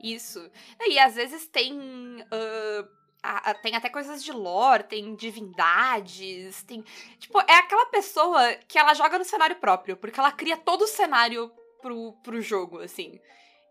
Isso. 0.03 0.51
E 0.89 0.99
às 0.99 1.15
vezes 1.15 1.47
tem... 1.47 1.79
Uh 2.23 2.99
tem 3.63 3.75
até 3.75 3.91
coisas 3.91 4.23
de 4.23 4.31
lore, 4.31 4.85
tem 4.85 5.15
divindades, 5.17 6.63
tem. 6.63 6.85
Tipo, 7.19 7.41
é 7.41 7.57
aquela 7.57 7.85
pessoa 7.87 8.55
que 8.69 8.79
ela 8.79 8.95
joga 8.95 9.19
no 9.19 9.25
cenário 9.25 9.57
próprio, 9.57 9.97
porque 9.97 10.19
ela 10.21 10.31
cria 10.31 10.57
todo 10.57 10.83
o 10.83 10.87
cenário 10.87 11.51
pro, 11.81 12.13
pro 12.23 12.41
jogo, 12.41 12.81
assim. 12.81 13.19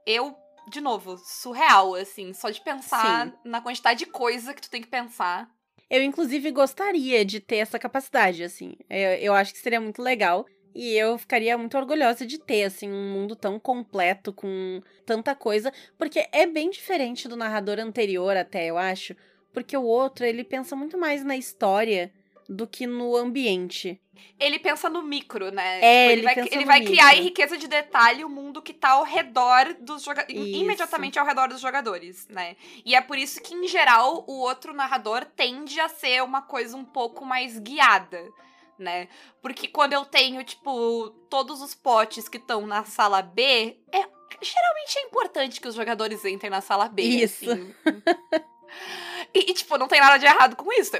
Eu, 0.05 0.35
de 0.69 0.81
novo, 0.81 1.17
surreal, 1.17 1.95
assim, 1.95 2.33
só 2.33 2.49
de 2.49 2.61
pensar 2.61 3.27
Sim. 3.27 3.33
na 3.45 3.61
quantidade 3.61 3.99
de 3.99 4.05
coisa 4.05 4.53
que 4.53 4.61
tu 4.61 4.69
tem 4.69 4.81
que 4.81 4.87
pensar. 4.87 5.49
Eu, 5.89 6.03
inclusive, 6.03 6.51
gostaria 6.51 7.23
de 7.23 7.39
ter 7.39 7.57
essa 7.57 7.79
capacidade, 7.79 8.43
assim. 8.43 8.75
Eu, 8.89 9.13
eu 9.15 9.33
acho 9.33 9.53
que 9.53 9.59
seria 9.59 9.79
muito 9.79 10.01
legal. 10.01 10.45
E 10.75 10.93
eu 10.93 11.17
ficaria 11.17 11.57
muito 11.57 11.75
orgulhosa 11.77 12.25
de 12.25 12.37
ter, 12.37 12.65
assim, 12.65 12.91
um 12.91 13.11
mundo 13.11 13.35
tão 13.35 13.59
completo, 13.59 14.31
com 14.31 14.81
tanta 15.05 15.33
coisa. 15.33 15.73
Porque 15.97 16.27
é 16.31 16.45
bem 16.45 16.69
diferente 16.69 17.27
do 17.27 17.35
narrador 17.35 17.79
anterior, 17.79 18.35
até, 18.35 18.67
eu 18.67 18.77
acho. 18.77 19.15
Porque 19.53 19.75
o 19.75 19.83
outro, 19.83 20.25
ele 20.25 20.43
pensa 20.43 20.75
muito 20.75 20.97
mais 20.97 21.23
na 21.23 21.35
história 21.35 22.13
do 22.47 22.67
que 22.67 22.85
no 22.85 23.15
ambiente. 23.15 23.99
Ele 24.39 24.59
pensa 24.59 24.89
no 24.89 25.01
micro, 25.01 25.51
né? 25.51 25.79
É, 25.81 26.09
tipo, 26.09 26.11
ele, 26.11 26.21
vai, 26.21 26.35
pensa 26.35 26.55
ele 26.55 26.65
vai 26.65 26.79
micro. 26.79 26.93
criar 26.93 27.15
em 27.15 27.21
riqueza 27.21 27.57
de 27.57 27.67
detalhe 27.67 28.23
o 28.23 28.29
mundo 28.29 28.61
que 28.61 28.73
tá 28.73 28.91
ao 28.91 29.03
redor 29.03 29.75
dos 29.79 30.03
jogadores. 30.03 30.35
Imediatamente 30.35 31.19
ao 31.19 31.25
redor 31.25 31.47
dos 31.47 31.61
jogadores, 31.61 32.27
né? 32.29 32.55
E 32.85 32.95
é 32.95 33.01
por 33.01 33.17
isso 33.17 33.41
que, 33.41 33.53
em 33.53 33.67
geral, 33.67 34.23
o 34.27 34.39
outro 34.39 34.73
narrador 34.73 35.25
tende 35.25 35.79
a 35.79 35.89
ser 35.89 36.23
uma 36.23 36.41
coisa 36.41 36.75
um 36.75 36.85
pouco 36.85 37.25
mais 37.25 37.57
guiada. 37.59 38.21
Né? 38.77 39.07
Porque 39.41 39.67
quando 39.67 39.93
eu 39.93 40.05
tenho, 40.05 40.43
tipo, 40.43 41.09
todos 41.29 41.61
os 41.61 41.73
potes 41.73 42.29
que 42.29 42.37
estão 42.37 42.67
na 42.67 42.83
sala 42.83 43.23
B, 43.23 43.75
é, 43.91 44.07
geralmente 44.41 44.97
é 44.97 45.01
importante 45.01 45.59
que 45.59 45.67
os 45.67 45.75
jogadores 45.75 46.23
entrem 46.25 46.51
na 46.51 46.61
sala 46.61 46.87
B. 46.87 47.01
Isso. 47.01 47.49
assim. 47.49 47.73
e, 49.33 49.51
e, 49.51 49.53
tipo, 49.53 49.77
não 49.77 49.87
tem 49.87 49.99
nada 49.99 50.17
de 50.17 50.25
errado 50.25 50.55
com 50.55 50.71
isso. 50.73 50.91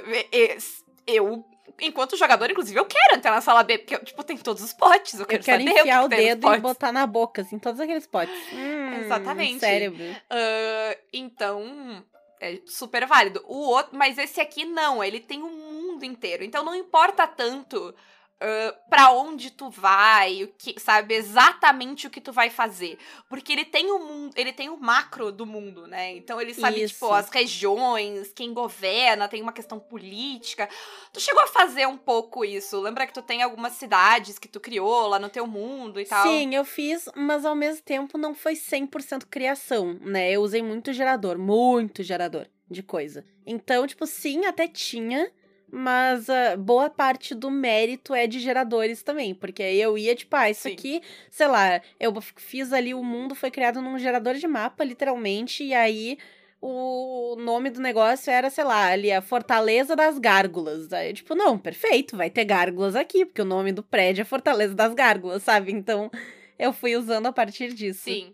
Eu, 1.05 1.45
enquanto 1.81 2.17
jogador, 2.17 2.49
inclusive, 2.49 2.79
eu 2.79 2.85
quero 2.85 3.15
entrar 3.15 3.31
na 3.31 3.41
sala 3.41 3.63
B, 3.63 3.77
porque, 3.77 3.97
tipo, 3.99 4.23
tem 4.23 4.37
todos 4.37 4.63
os 4.63 4.73
potes. 4.73 5.19
Eu 5.19 5.25
quero, 5.25 5.41
Eu 5.41 5.45
quero 5.45 5.63
saber 5.63 5.79
enfiar 5.79 6.01
o 6.03 6.05
o 6.05 6.09
que 6.09 6.15
nos 6.15 6.25
dedo 6.25 6.53
e 6.53 6.59
botar 6.59 6.91
na 6.91 7.05
boca, 7.05 7.41
assim, 7.41 7.59
todos 7.59 7.79
aqueles 7.79 8.07
potes. 8.07 8.35
Hum, 8.53 9.03
Exatamente. 9.03 9.59
Cérebro. 9.59 10.03
Ah, 10.29 10.97
então, 11.13 12.03
é 12.39 12.59
super 12.65 13.05
válido. 13.05 13.43
O 13.47 13.69
outro, 13.69 13.97
mas 13.97 14.17
esse 14.17 14.39
aqui 14.39 14.65
não, 14.65 15.03
ele 15.03 15.19
tem 15.19 15.41
um 15.43 15.49
mundo 15.49 16.03
inteiro. 16.03 16.43
Então 16.43 16.63
não 16.63 16.75
importa 16.75 17.27
tanto 17.27 17.93
uh, 18.41 18.89
para 18.89 19.11
onde 19.11 19.51
tu 19.51 19.69
vai, 19.69 20.43
o 20.43 20.47
que, 20.47 20.79
sabe, 20.79 21.15
exatamente 21.15 22.07
o 22.07 22.09
que 22.09 22.21
tu 22.21 22.31
vai 22.31 22.49
fazer, 22.49 22.97
porque 23.29 23.51
ele 23.51 23.65
tem 23.65 23.91
o 23.91 23.99
mundo, 23.99 24.33
ele 24.35 24.53
tem 24.53 24.69
o 24.69 24.77
macro 24.77 25.31
do 25.31 25.45
mundo, 25.45 25.87
né? 25.87 26.15
Então 26.15 26.39
ele 26.39 26.53
sabe 26.53 26.83
Isso. 26.83 26.93
tipo 26.93 27.11
as 27.11 27.29
regiões, 27.29 28.31
quem 28.33 28.53
governa, 28.53 29.27
tem 29.27 29.41
uma 29.41 29.53
questão 29.53 29.79
política. 29.79 30.69
Tu 31.11 31.19
chegou 31.19 31.41
a 31.41 31.47
fazer 31.47 31.87
um 31.87 31.97
pouco 31.97 32.45
isso? 32.45 32.79
Lembra 32.79 33.07
que 33.07 33.13
tu 33.13 33.21
tem 33.21 33.41
algumas 33.41 33.73
cidades 33.73 34.39
que 34.39 34.47
tu 34.47 34.59
criou 34.59 35.07
lá 35.07 35.19
no 35.19 35.29
teu 35.29 35.47
mundo 35.47 35.99
e 35.99 36.05
tal? 36.05 36.27
Sim, 36.27 36.55
eu 36.55 36.65
fiz, 36.65 37.09
mas 37.15 37.45
ao 37.45 37.55
mesmo 37.55 37.81
tempo 37.83 38.17
não 38.17 38.33
foi 38.33 38.53
100% 38.53 39.25
criação, 39.29 39.97
né? 40.01 40.31
Eu 40.31 40.41
usei 40.41 40.61
muito 40.61 40.93
gerador, 40.93 41.37
muito 41.37 42.03
gerador 42.03 42.47
de 42.69 42.83
coisa. 42.83 43.23
Então, 43.45 43.87
tipo, 43.87 44.05
sim, 44.05 44.45
até 44.45 44.67
tinha, 44.67 45.31
mas 45.71 46.29
ah, 46.29 46.55
boa 46.57 46.89
parte 46.89 47.35
do 47.35 47.51
mérito 47.51 48.13
é 48.13 48.25
de 48.27 48.39
geradores 48.39 49.03
também, 49.03 49.35
porque 49.35 49.61
eu 49.61 49.97
ia, 49.97 50.15
tipo, 50.15 50.35
ah, 50.35 50.49
isso 50.49 50.63
Sim. 50.63 50.73
aqui, 50.73 51.01
sei 51.29 51.47
lá, 51.47 51.81
eu 51.99 52.13
fiz 52.35 52.71
ali, 52.71 52.93
o 52.93 53.03
mundo 53.03 53.35
foi 53.35 53.51
criado 53.51 53.81
num 53.81 53.99
gerador 53.99 54.35
de 54.35 54.47
mapa, 54.47 54.83
literalmente, 54.83 55.63
e 55.63 55.73
aí 55.73 56.17
o 56.61 57.35
nome 57.37 57.69
do 57.69 57.79
negócio 57.79 58.31
era, 58.31 58.49
sei 58.49 58.63
lá, 58.63 58.87
ali, 58.87 59.11
a 59.11 59.21
Fortaleza 59.21 59.95
das 59.95 60.17
Gárgulas. 60.17 60.91
Aí, 60.91 61.13
tipo, 61.13 61.35
não, 61.35 61.57
perfeito, 61.57 62.17
vai 62.17 62.29
ter 62.29 62.45
gárgulas 62.45 62.95
aqui, 62.95 63.25
porque 63.25 63.41
o 63.41 63.45
nome 63.45 63.71
do 63.71 63.83
prédio 63.83 64.21
é 64.21 64.25
Fortaleza 64.25 64.73
das 64.73 64.93
Gárgulas, 64.93 65.43
sabe? 65.43 65.71
Então, 65.71 66.09
eu 66.57 66.73
fui 66.73 66.95
usando 66.95 67.27
a 67.27 67.31
partir 67.31 67.73
disso. 67.73 68.05
Sim. 68.05 68.33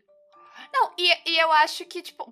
Não, 0.74 0.92
e, 0.98 1.32
e 1.32 1.40
eu 1.40 1.52
acho 1.52 1.86
que, 1.86 2.02
tipo. 2.02 2.32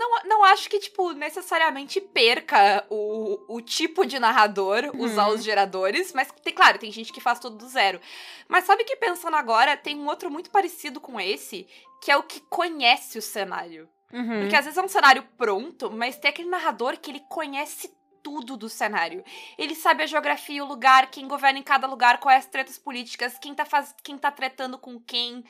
Não, 0.00 0.22
não 0.24 0.44
acho 0.44 0.70
que, 0.70 0.78
tipo, 0.78 1.12
necessariamente 1.12 2.00
perca 2.00 2.86
o, 2.88 3.38
o 3.54 3.60
tipo 3.60 4.06
de 4.06 4.18
narrador 4.18 4.90
usar 4.96 5.28
Uhum. 5.28 5.34
os 5.34 5.44
geradores, 5.44 6.14
mas 6.14 6.32
tem, 6.42 6.54
claro, 6.54 6.78
tem 6.78 6.90
gente 6.90 7.12
que 7.12 7.20
faz 7.20 7.38
tudo 7.38 7.58
do 7.58 7.68
zero. 7.68 8.00
Mas 8.48 8.64
sabe 8.64 8.82
que 8.84 8.96
pensando 8.96 9.36
agora, 9.36 9.76
tem 9.76 9.98
um 9.98 10.06
outro 10.06 10.30
muito 10.30 10.50
parecido 10.50 11.00
com 11.02 11.20
esse, 11.20 11.68
que 12.02 12.10
é 12.10 12.16
o 12.16 12.22
que 12.22 12.40
conhece 12.40 13.18
o 13.18 13.22
cenário. 13.22 13.86
Uhum. 14.10 14.40
Porque 14.40 14.56
às 14.56 14.64
vezes 14.64 14.78
é 14.78 14.82
um 14.82 14.88
cenário 14.88 15.22
pronto, 15.36 15.90
mas 15.90 16.16
tem 16.16 16.30
aquele 16.30 16.48
narrador 16.48 16.96
que 16.98 17.10
ele 17.10 17.20
conhece 17.28 17.94
tudo 18.22 18.56
do 18.56 18.68
cenário. 18.70 19.22
Ele 19.58 19.74
sabe 19.74 20.02
a 20.02 20.06
geografia, 20.06 20.64
o 20.64 20.66
lugar, 20.66 21.10
quem 21.10 21.28
governa 21.28 21.58
em 21.58 21.62
cada 21.62 21.86
lugar, 21.86 22.18
quais 22.20 22.44
as 22.44 22.50
tretas 22.50 22.78
políticas, 22.78 23.38
quem 23.38 23.54
tá, 23.54 23.66
faz... 23.66 23.94
quem 24.02 24.16
tá 24.16 24.30
tretando 24.30 24.78
com 24.78 24.98
quem. 24.98 25.44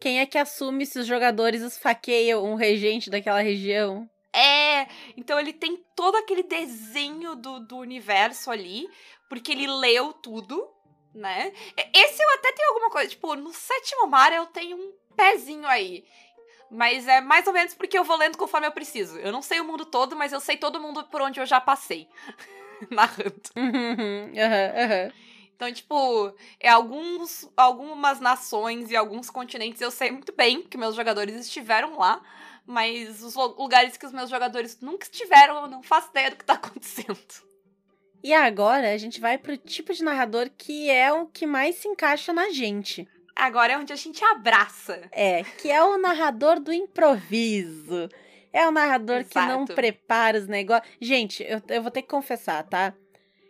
Quem 0.00 0.20
é 0.20 0.26
que 0.26 0.38
assume 0.38 0.86
se 0.86 0.98
os 0.98 1.06
jogadores 1.06 1.60
esfaqueiam 1.60 2.42
um 2.42 2.54
regente 2.54 3.10
daquela 3.10 3.42
região? 3.42 4.08
É, 4.32 4.86
então 5.16 5.38
ele 5.38 5.52
tem 5.52 5.76
todo 5.94 6.16
aquele 6.16 6.42
desenho 6.42 7.36
do, 7.36 7.60
do 7.60 7.76
universo 7.76 8.50
ali, 8.50 8.88
porque 9.28 9.52
ele 9.52 9.66
leu 9.66 10.12
tudo, 10.14 10.66
né? 11.14 11.52
Esse 11.92 12.22
eu 12.22 12.30
até 12.30 12.50
tenho 12.52 12.68
alguma 12.70 12.90
coisa, 12.90 13.10
tipo, 13.10 13.34
no 13.34 13.52
sétimo 13.52 14.06
mar 14.06 14.32
eu 14.32 14.46
tenho 14.46 14.76
um 14.76 14.92
pezinho 15.14 15.66
aí. 15.66 16.04
Mas 16.70 17.06
é 17.06 17.20
mais 17.20 17.46
ou 17.46 17.52
menos 17.52 17.74
porque 17.74 17.98
eu 17.98 18.04
vou 18.04 18.16
lendo 18.16 18.38
conforme 18.38 18.66
eu 18.66 18.72
preciso. 18.72 19.18
Eu 19.18 19.32
não 19.32 19.42
sei 19.42 19.60
o 19.60 19.64
mundo 19.64 19.84
todo, 19.84 20.16
mas 20.16 20.32
eu 20.32 20.40
sei 20.40 20.56
todo 20.56 20.80
mundo 20.80 21.04
por 21.04 21.20
onde 21.20 21.40
eu 21.40 21.44
já 21.46 21.60
passei. 21.60 22.08
Narrando. 22.88 23.42
Uhum, 23.56 24.32
aham, 24.38 24.84
aham. 24.84 25.12
Então, 25.60 25.70
tipo, 25.70 26.34
é 26.58 26.70
alguns, 26.70 27.46
algumas 27.54 28.18
nações 28.18 28.90
e 28.90 28.96
alguns 28.96 29.28
continentes 29.28 29.82
eu 29.82 29.90
sei 29.90 30.10
muito 30.10 30.32
bem 30.34 30.62
que 30.62 30.78
meus 30.78 30.94
jogadores 30.94 31.34
estiveram 31.36 31.98
lá, 31.98 32.22
mas 32.66 33.22
os 33.22 33.34
lu- 33.34 33.56
lugares 33.58 33.94
que 33.98 34.06
os 34.06 34.12
meus 34.12 34.30
jogadores 34.30 34.80
nunca 34.80 35.04
estiveram, 35.04 35.56
eu 35.60 35.66
não 35.68 35.82
faço 35.82 36.08
ideia 36.12 36.30
do 36.30 36.36
que 36.36 36.46
tá 36.46 36.54
acontecendo. 36.56 37.18
E 38.24 38.32
agora 38.32 38.90
a 38.90 38.96
gente 38.96 39.20
vai 39.20 39.36
pro 39.36 39.54
tipo 39.58 39.92
de 39.92 40.02
narrador 40.02 40.48
que 40.56 40.88
é 40.88 41.12
o 41.12 41.26
que 41.26 41.46
mais 41.46 41.74
se 41.76 41.88
encaixa 41.88 42.32
na 42.32 42.48
gente. 42.48 43.06
Agora 43.36 43.74
é 43.74 43.78
onde 43.78 43.92
a 43.92 43.96
gente 43.96 44.24
abraça. 44.24 45.10
É, 45.12 45.44
que 45.44 45.70
é 45.70 45.84
o 45.84 45.98
narrador 45.98 46.58
do 46.58 46.72
improviso. 46.72 48.08
É 48.50 48.66
o 48.66 48.70
narrador 48.70 49.26
que 49.26 49.38
não 49.38 49.64
Exato. 49.64 49.74
prepara 49.74 50.38
os 50.38 50.46
negócios. 50.48 50.90
Gente, 50.98 51.42
eu, 51.46 51.60
eu 51.68 51.82
vou 51.82 51.90
ter 51.90 52.00
que 52.00 52.08
confessar, 52.08 52.62
tá? 52.64 52.94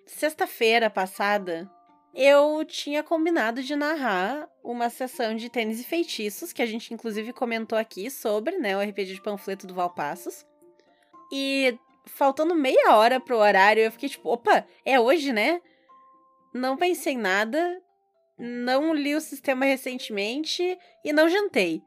Sexta-feira 0.06 0.90
passada, 0.90 1.70
eu 2.14 2.64
tinha 2.64 3.02
combinado 3.02 3.62
de 3.62 3.76
narrar 3.76 4.48
uma 4.62 4.90
sessão 4.90 5.36
de 5.36 5.48
tênis 5.48 5.80
e 5.80 5.84
feitiços, 5.84 6.52
que 6.52 6.62
a 6.62 6.66
gente 6.66 6.92
inclusive 6.92 7.32
comentou 7.32 7.78
aqui 7.78 8.10
sobre, 8.10 8.58
né? 8.58 8.76
O 8.76 8.80
RPG 8.80 9.14
de 9.14 9.22
panfleto 9.22 9.66
do 9.66 9.74
Valpassos. 9.74 10.44
E 11.32 11.78
faltando 12.06 12.54
meia 12.54 12.96
hora 12.96 13.20
pro 13.20 13.38
horário, 13.38 13.82
eu 13.82 13.92
fiquei 13.92 14.08
tipo, 14.08 14.28
opa, 14.28 14.66
é 14.84 14.98
hoje, 14.98 15.32
né? 15.32 15.60
Não 16.52 16.76
pensei 16.76 17.14
em 17.14 17.18
nada, 17.18 17.80
não 18.36 18.92
li 18.92 19.14
o 19.14 19.20
sistema 19.20 19.64
recentemente 19.64 20.76
e 21.04 21.12
não 21.12 21.28
jantei. 21.28 21.82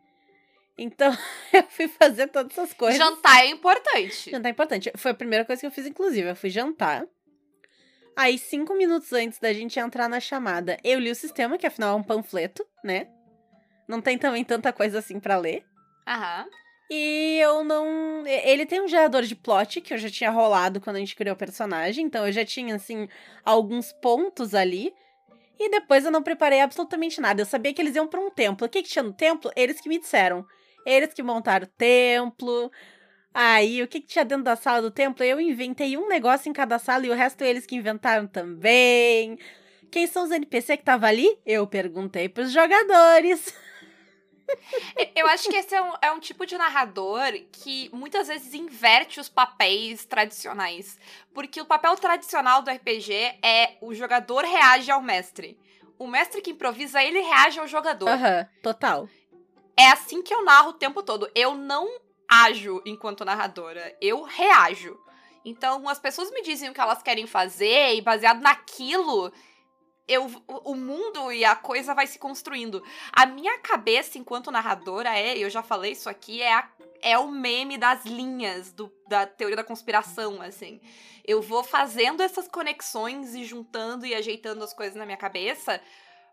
Então, 0.78 1.12
eu 1.52 1.64
fui 1.64 1.88
fazer 1.88 2.28
todas 2.28 2.58
essas 2.58 2.74
coisas. 2.74 2.98
Jantar 2.98 3.44
é 3.44 3.50
importante. 3.50 4.32
Jantar 4.32 4.50
é 4.50 4.52
importante. 4.52 4.92
Foi 4.96 5.12
a 5.12 5.16
primeira 5.16 5.46
coisa 5.46 5.60
que 5.60 5.66
eu 5.66 5.72
fiz, 5.72 5.86
inclusive. 5.86 6.30
Eu 6.30 6.36
fui 6.36 6.50
jantar. 6.50 7.06
Aí, 8.16 8.38
cinco 8.38 8.76
minutos 8.76 9.12
antes 9.12 9.40
da 9.40 9.52
gente 9.52 9.80
entrar 9.80 10.08
na 10.08 10.20
chamada, 10.20 10.78
eu 10.84 11.00
li 11.00 11.10
o 11.10 11.16
sistema, 11.16 11.58
que 11.58 11.66
afinal 11.66 11.98
é 11.98 12.00
um 12.00 12.04
panfleto, 12.04 12.66
né? 12.84 13.08
Não 13.88 14.02
tem 14.02 14.18
também 14.18 14.44
tanta 14.44 14.72
coisa 14.72 15.00
assim 15.00 15.20
pra 15.20 15.38
ler. 15.38 15.66
Aham. 16.08 16.46
E 16.90 17.40
eu 17.40 17.64
não. 17.64 18.26
Ele 18.28 18.66
tem 18.66 18.82
um 18.82 18.88
gerador 18.88 19.24
de 19.24 19.36
plot 19.36 19.82
que 19.82 19.94
eu 19.94 19.98
já 19.98 20.10
tinha 20.10 20.30
rolado 20.30 20.80
quando 20.80 20.98
a 20.98 21.00
gente 21.00 21.16
criou 21.16 21.34
o 21.34 21.38
personagem, 21.38 22.06
então 22.06 22.26
eu 22.26 22.32
já 22.32 22.46
tinha, 22.46 22.76
assim, 22.76 23.08
alguns 23.44 23.92
pontos 23.94 24.54
ali. 24.54 24.94
E 25.60 25.70
depois 25.70 26.06
eu 26.06 26.12
não 26.12 26.22
preparei 26.22 26.62
absolutamente 26.62 27.22
nada. 27.22 27.42
Eu 27.42 27.46
sabia 27.46 27.74
que 27.74 27.82
eles 27.82 27.96
iam 27.96 28.08
pra 28.08 28.20
um 28.20 28.30
templo. 28.30 28.68
O 28.68 28.70
que, 28.70 28.84
que 28.84 28.90
tinha 28.90 29.04
no 29.04 29.14
templo? 29.14 29.52
Eles 29.56 29.80
que 29.80 29.90
me 29.90 30.00
disseram. 30.00 30.46
Eles 30.86 31.14
que 31.14 31.24
montaram 31.24 31.66
o 31.66 31.70
templo. 31.70 32.72
Aí, 33.34 33.82
o 33.82 33.88
que, 33.88 34.00
que 34.00 34.08
tinha 34.08 34.24
dentro 34.24 34.44
da 34.44 34.56
sala 34.56 34.82
do 34.82 34.92
templo? 34.92 35.24
Eu 35.26 35.42
inventei 35.42 35.98
um 35.98 36.08
negócio 36.08 36.50
em 36.50 36.54
cada 36.54 36.78
sala 36.78 37.06
e 37.06 37.10
o 37.10 37.16
resto 37.16 37.44
eles 37.44 37.66
que 37.66 37.76
inventaram 37.76 38.28
também. 38.28 39.40
Quem 39.90 40.06
são 40.06 40.24
os 40.24 40.32
NPC 40.32 40.78
que 40.78 40.84
tava 40.84 41.08
ali? 41.08 41.40
Eu 41.46 41.66
perguntei 41.66 42.30
pros 42.30 42.52
jogadores. 42.52 43.54
Eu 45.16 45.28
acho 45.28 45.50
que 45.50 45.56
esse 45.56 45.74
é 45.74 45.82
um, 45.82 45.94
é 46.02 46.12
um 46.12 46.20
tipo 46.20 46.46
de 46.46 46.58
narrador 46.58 47.32
que 47.52 47.90
muitas 47.94 48.28
vezes 48.28 48.54
inverte 48.54 49.20
os 49.20 49.30
papéis 49.30 50.06
tradicionais. 50.06 51.00
Porque 51.34 51.62
o 51.62 51.66
papel 51.66 51.96
tradicional 51.96 52.62
do 52.62 52.70
RPG 52.70 53.40
é 53.42 53.78
o 53.82 53.94
jogador 53.94 54.44
reage 54.44 54.92
ao 54.92 55.02
mestre. 55.02 55.58
O 55.98 56.08
mestre 56.08 56.42
que 56.42 56.52
improvisa, 56.52 57.04
ele 57.04 57.22
reage 57.22 57.60
ao 57.60 57.68
jogador. 57.68 58.10
Aham, 58.10 58.48
total. 58.62 59.10
É 59.78 59.90
assim 59.90 60.22
que 60.22 60.34
eu 60.34 60.44
narro 60.44 60.70
o 60.70 60.74
tempo 60.74 61.02
todo. 61.02 61.30
Eu 61.34 61.56
não 61.56 61.90
ajo 62.30 62.82
enquanto 62.86 63.26
narradora, 63.26 63.96
eu 64.02 64.24
reajo. 64.24 64.98
Então, 65.46 65.88
as 65.90 66.00
pessoas 66.00 66.32
me 66.32 66.42
dizem 66.42 66.70
o 66.70 66.74
que 66.74 66.80
elas 66.82 67.04
querem 67.04 67.28
fazer 67.28 67.96
e 67.96 68.02
baseado 68.02 68.42
naquilo, 68.42 69.32
eu, 70.08 70.26
o 70.48 70.76
mundo 70.76 71.32
e 71.32 71.44
a 71.44 71.56
coisa 71.56 71.94
vai 71.94 72.08
se 72.08 72.18
construindo. 72.20 72.84
A 73.12 73.26
minha 73.26 73.58
cabeça 73.60 74.18
enquanto 74.18 74.52
narradora 74.52 75.18
é, 75.18 75.38
eu 75.38 75.50
já 75.50 75.62
falei 75.62 75.92
isso 75.92 76.10
aqui, 76.10 76.42
é, 76.42 76.54
a- 76.54 76.70
é 77.02 77.18
o 77.18 77.28
meme 77.30 77.78
das 77.78 78.06
linhas 78.06 78.72
do- 78.72 78.92
da 79.10 79.26
teoria 79.26 79.58
da 79.58 79.64
conspiração, 79.64 80.42
assim. 80.42 80.80
Eu 81.26 81.42
vou 81.42 81.64
fazendo 81.64 82.22
essas 82.22 82.48
conexões 82.48 83.34
e 83.36 83.44
juntando 83.44 84.06
e 84.06 84.14
ajeitando 84.16 84.64
as 84.64 84.74
coisas 84.74 84.96
na 84.96 85.06
minha 85.06 85.18
cabeça 85.18 85.82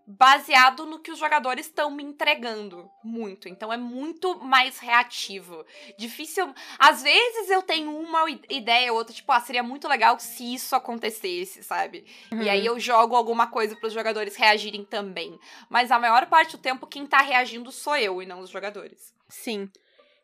baseado 0.06 0.86
no 0.86 0.98
que 0.98 1.10
os 1.10 1.18
jogadores 1.18 1.66
estão 1.66 1.90
me 1.90 2.02
entregando 2.02 2.90
muito. 3.02 3.48
Então 3.48 3.72
é 3.72 3.76
muito 3.76 4.38
mais 4.40 4.78
reativo. 4.78 5.64
Difícil. 5.98 6.52
Às 6.78 7.02
vezes 7.02 7.50
eu 7.50 7.62
tenho 7.62 7.96
uma 7.96 8.24
ideia 8.48 8.92
ou 8.92 8.98
outra, 8.98 9.14
tipo, 9.14 9.30
ah, 9.32 9.40
seria 9.40 9.62
muito 9.62 9.86
legal 9.88 10.18
se 10.18 10.54
isso 10.54 10.74
acontecesse, 10.74 11.62
sabe? 11.62 12.04
Uhum. 12.32 12.42
E 12.42 12.48
aí 12.48 12.68
uhum. 12.68 12.74
eu 12.74 12.80
jogo 12.80 13.14
alguma 13.14 13.46
coisa 13.46 13.76
para 13.76 13.86
os 13.86 13.92
jogadores 13.92 14.36
reagirem 14.36 14.84
também. 14.84 15.38
Mas 15.68 15.90
a 15.90 15.98
maior 15.98 16.26
parte 16.26 16.56
do 16.56 16.62
tempo 16.62 16.86
quem 16.86 17.06
tá 17.06 17.20
reagindo 17.20 17.70
sou 17.70 17.96
eu 17.96 18.20
e 18.22 18.26
não 18.26 18.40
os 18.40 18.50
jogadores. 18.50 19.14
Sim. 19.28 19.70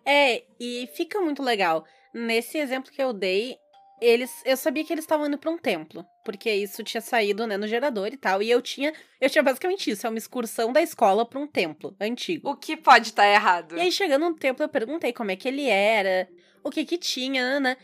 É, 0.04 0.44
e 0.60 0.88
fica 0.94 1.20
muito 1.20 1.42
legal. 1.42 1.84
Nesse 2.14 2.58
exemplo 2.58 2.90
que 2.90 3.02
eu 3.02 3.12
dei, 3.12 3.58
eles, 4.00 4.42
eu 4.44 4.56
sabia 4.56 4.84
que 4.84 4.92
eles 4.92 5.04
estavam 5.04 5.26
indo 5.26 5.38
para 5.38 5.50
um 5.50 5.56
templo, 5.56 6.04
porque 6.24 6.52
isso 6.52 6.82
tinha 6.82 7.00
saído, 7.00 7.46
né, 7.46 7.56
no 7.56 7.66
gerador 7.66 8.08
e 8.08 8.16
tal, 8.16 8.42
e 8.42 8.50
eu 8.50 8.60
tinha, 8.60 8.92
eu 9.20 9.30
tinha 9.30 9.42
basicamente 9.42 9.90
isso, 9.90 10.06
é 10.06 10.10
uma 10.10 10.18
excursão 10.18 10.72
da 10.72 10.82
escola 10.82 11.24
para 11.24 11.38
um 11.38 11.46
templo 11.46 11.94
antigo. 12.00 12.50
O 12.50 12.56
que 12.56 12.76
pode 12.76 13.08
estar 13.08 13.22
tá 13.22 13.28
errado? 13.28 13.76
E 13.76 13.80
aí 13.80 13.92
chegando 13.92 14.28
no 14.28 14.34
templo 14.34 14.64
eu 14.64 14.68
perguntei 14.68 15.12
como 15.12 15.30
é 15.30 15.36
que 15.36 15.48
ele 15.48 15.66
era, 15.66 16.28
o 16.62 16.70
que 16.70 16.84
que 16.84 16.98
tinha, 16.98 17.42
Ana, 17.42 17.76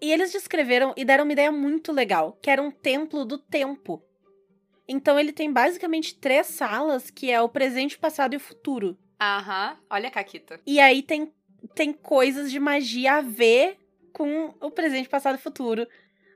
e 0.00 0.12
eles 0.12 0.32
descreveram 0.32 0.94
e 0.96 1.04
deram 1.04 1.24
uma 1.24 1.32
ideia 1.32 1.50
muito 1.50 1.92
legal, 1.92 2.38
que 2.40 2.50
era 2.50 2.62
um 2.62 2.70
templo 2.70 3.24
do 3.24 3.38
tempo. 3.38 4.02
Então 4.88 5.18
ele 5.18 5.32
tem 5.32 5.52
basicamente 5.52 6.14
três 6.16 6.46
salas, 6.46 7.10
que 7.10 7.30
é 7.30 7.40
o 7.40 7.48
presente, 7.48 7.96
o 7.96 8.00
passado 8.00 8.34
e 8.34 8.36
o 8.36 8.40
futuro. 8.40 8.96
Aham, 9.20 9.76
olha 9.90 10.08
a 10.08 10.12
Caquita. 10.12 10.60
E 10.66 10.78
aí 10.78 11.02
tem 11.02 11.32
tem 11.74 11.92
coisas 11.92 12.50
de 12.50 12.60
magia 12.60 13.14
a 13.14 13.20
ver 13.20 13.76
com 14.16 14.54
o 14.62 14.70
presente, 14.70 15.10
passado 15.10 15.34
e 15.34 15.38
futuro. 15.38 15.86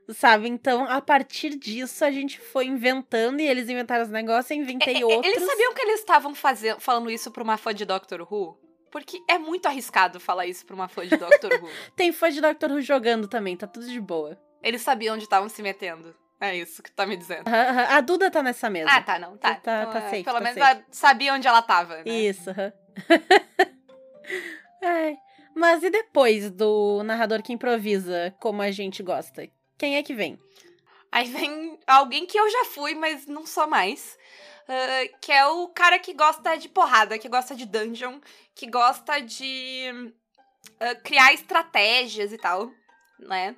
Sabe? 0.09 0.47
Então, 0.47 0.85
a 0.85 1.01
partir 1.01 1.57
disso, 1.57 2.05
a 2.05 2.11
gente 2.11 2.39
foi 2.39 2.65
inventando 2.65 3.39
e 3.39 3.47
eles 3.47 3.69
inventaram 3.69 4.03
os 4.03 4.09
negócios, 4.09 4.51
eu 4.51 4.57
inventei 4.57 5.01
é, 5.01 5.05
outros. 5.05 5.33
Eles 5.33 5.47
sabiam 5.47 5.73
que 5.73 5.81
eles 5.81 5.99
estavam 5.99 6.35
falando 6.35 7.09
isso 7.09 7.31
pra 7.31 7.41
uma 7.41 7.57
fã 7.57 7.73
de 7.73 7.85
Doctor 7.85 8.21
Who? 8.21 8.59
Porque 8.91 9.19
é 9.27 9.39
muito 9.39 9.67
arriscado 9.67 10.19
falar 10.19 10.45
isso 10.45 10.65
pra 10.65 10.75
uma 10.75 10.87
fã 10.87 11.07
de 11.07 11.17
Doctor 11.17 11.53
Who. 11.53 11.69
Tem 11.95 12.11
fã 12.11 12.29
de 12.29 12.41
Doctor 12.41 12.71
Who 12.71 12.81
jogando 12.81 13.27
também, 13.27 13.57
tá 13.57 13.65
tudo 13.65 13.87
de 13.87 14.01
boa. 14.01 14.37
Eles 14.61 14.81
sabiam 14.81 15.15
onde 15.15 15.23
estavam 15.23 15.49
se 15.49 15.63
metendo. 15.63 16.15
É 16.39 16.55
isso 16.55 16.83
que 16.83 16.91
tu 16.91 16.95
tá 16.95 17.05
me 17.05 17.15
dizendo. 17.15 17.47
A 17.47 18.01
Duda 18.01 18.29
tá 18.29 18.43
nessa 18.43 18.69
mesa. 18.69 18.89
Ah, 18.91 19.01
tá, 19.01 19.17
não, 19.17 19.37
tá. 19.37 19.55
Tá, 19.55 19.81
então, 19.81 19.93
tá 19.93 20.01
safe, 20.01 20.23
Pelo 20.23 20.37
tá 20.37 20.43
menos 20.43 20.59
safe. 20.59 20.71
ela 20.71 20.85
sabia 20.91 21.33
onde 21.33 21.47
ela 21.47 21.61
tava, 21.61 21.97
né? 21.97 22.03
Isso. 22.05 22.49
Ai. 24.83 25.17
Mas 25.55 25.83
e 25.83 25.89
depois 25.89 26.49
do 26.49 27.03
narrador 27.03 27.41
que 27.41 27.53
improvisa, 27.53 28.33
como 28.39 28.61
a 28.61 28.71
gente 28.71 29.03
gosta? 29.03 29.47
Quem 29.77 29.97
é 29.97 30.03
que 30.03 30.13
vem? 30.13 30.39
Aí 31.11 31.29
vem 31.29 31.77
alguém 31.85 32.25
que 32.25 32.39
eu 32.39 32.49
já 32.49 32.65
fui, 32.65 32.95
mas 32.95 33.27
não 33.27 33.45
sou 33.45 33.67
mais. 33.67 34.17
Uh, 34.63 35.17
que 35.19 35.31
é 35.31 35.45
o 35.45 35.67
cara 35.67 35.99
que 35.99 36.13
gosta 36.13 36.55
de 36.55 36.69
porrada, 36.69 37.19
que 37.19 37.27
gosta 37.27 37.53
de 37.53 37.65
dungeon, 37.65 38.19
que 38.55 38.67
gosta 38.67 39.19
de 39.19 40.13
uh, 40.65 41.03
criar 41.03 41.33
estratégias 41.33 42.31
e 42.31 42.37
tal, 42.37 42.71
né? 43.19 43.55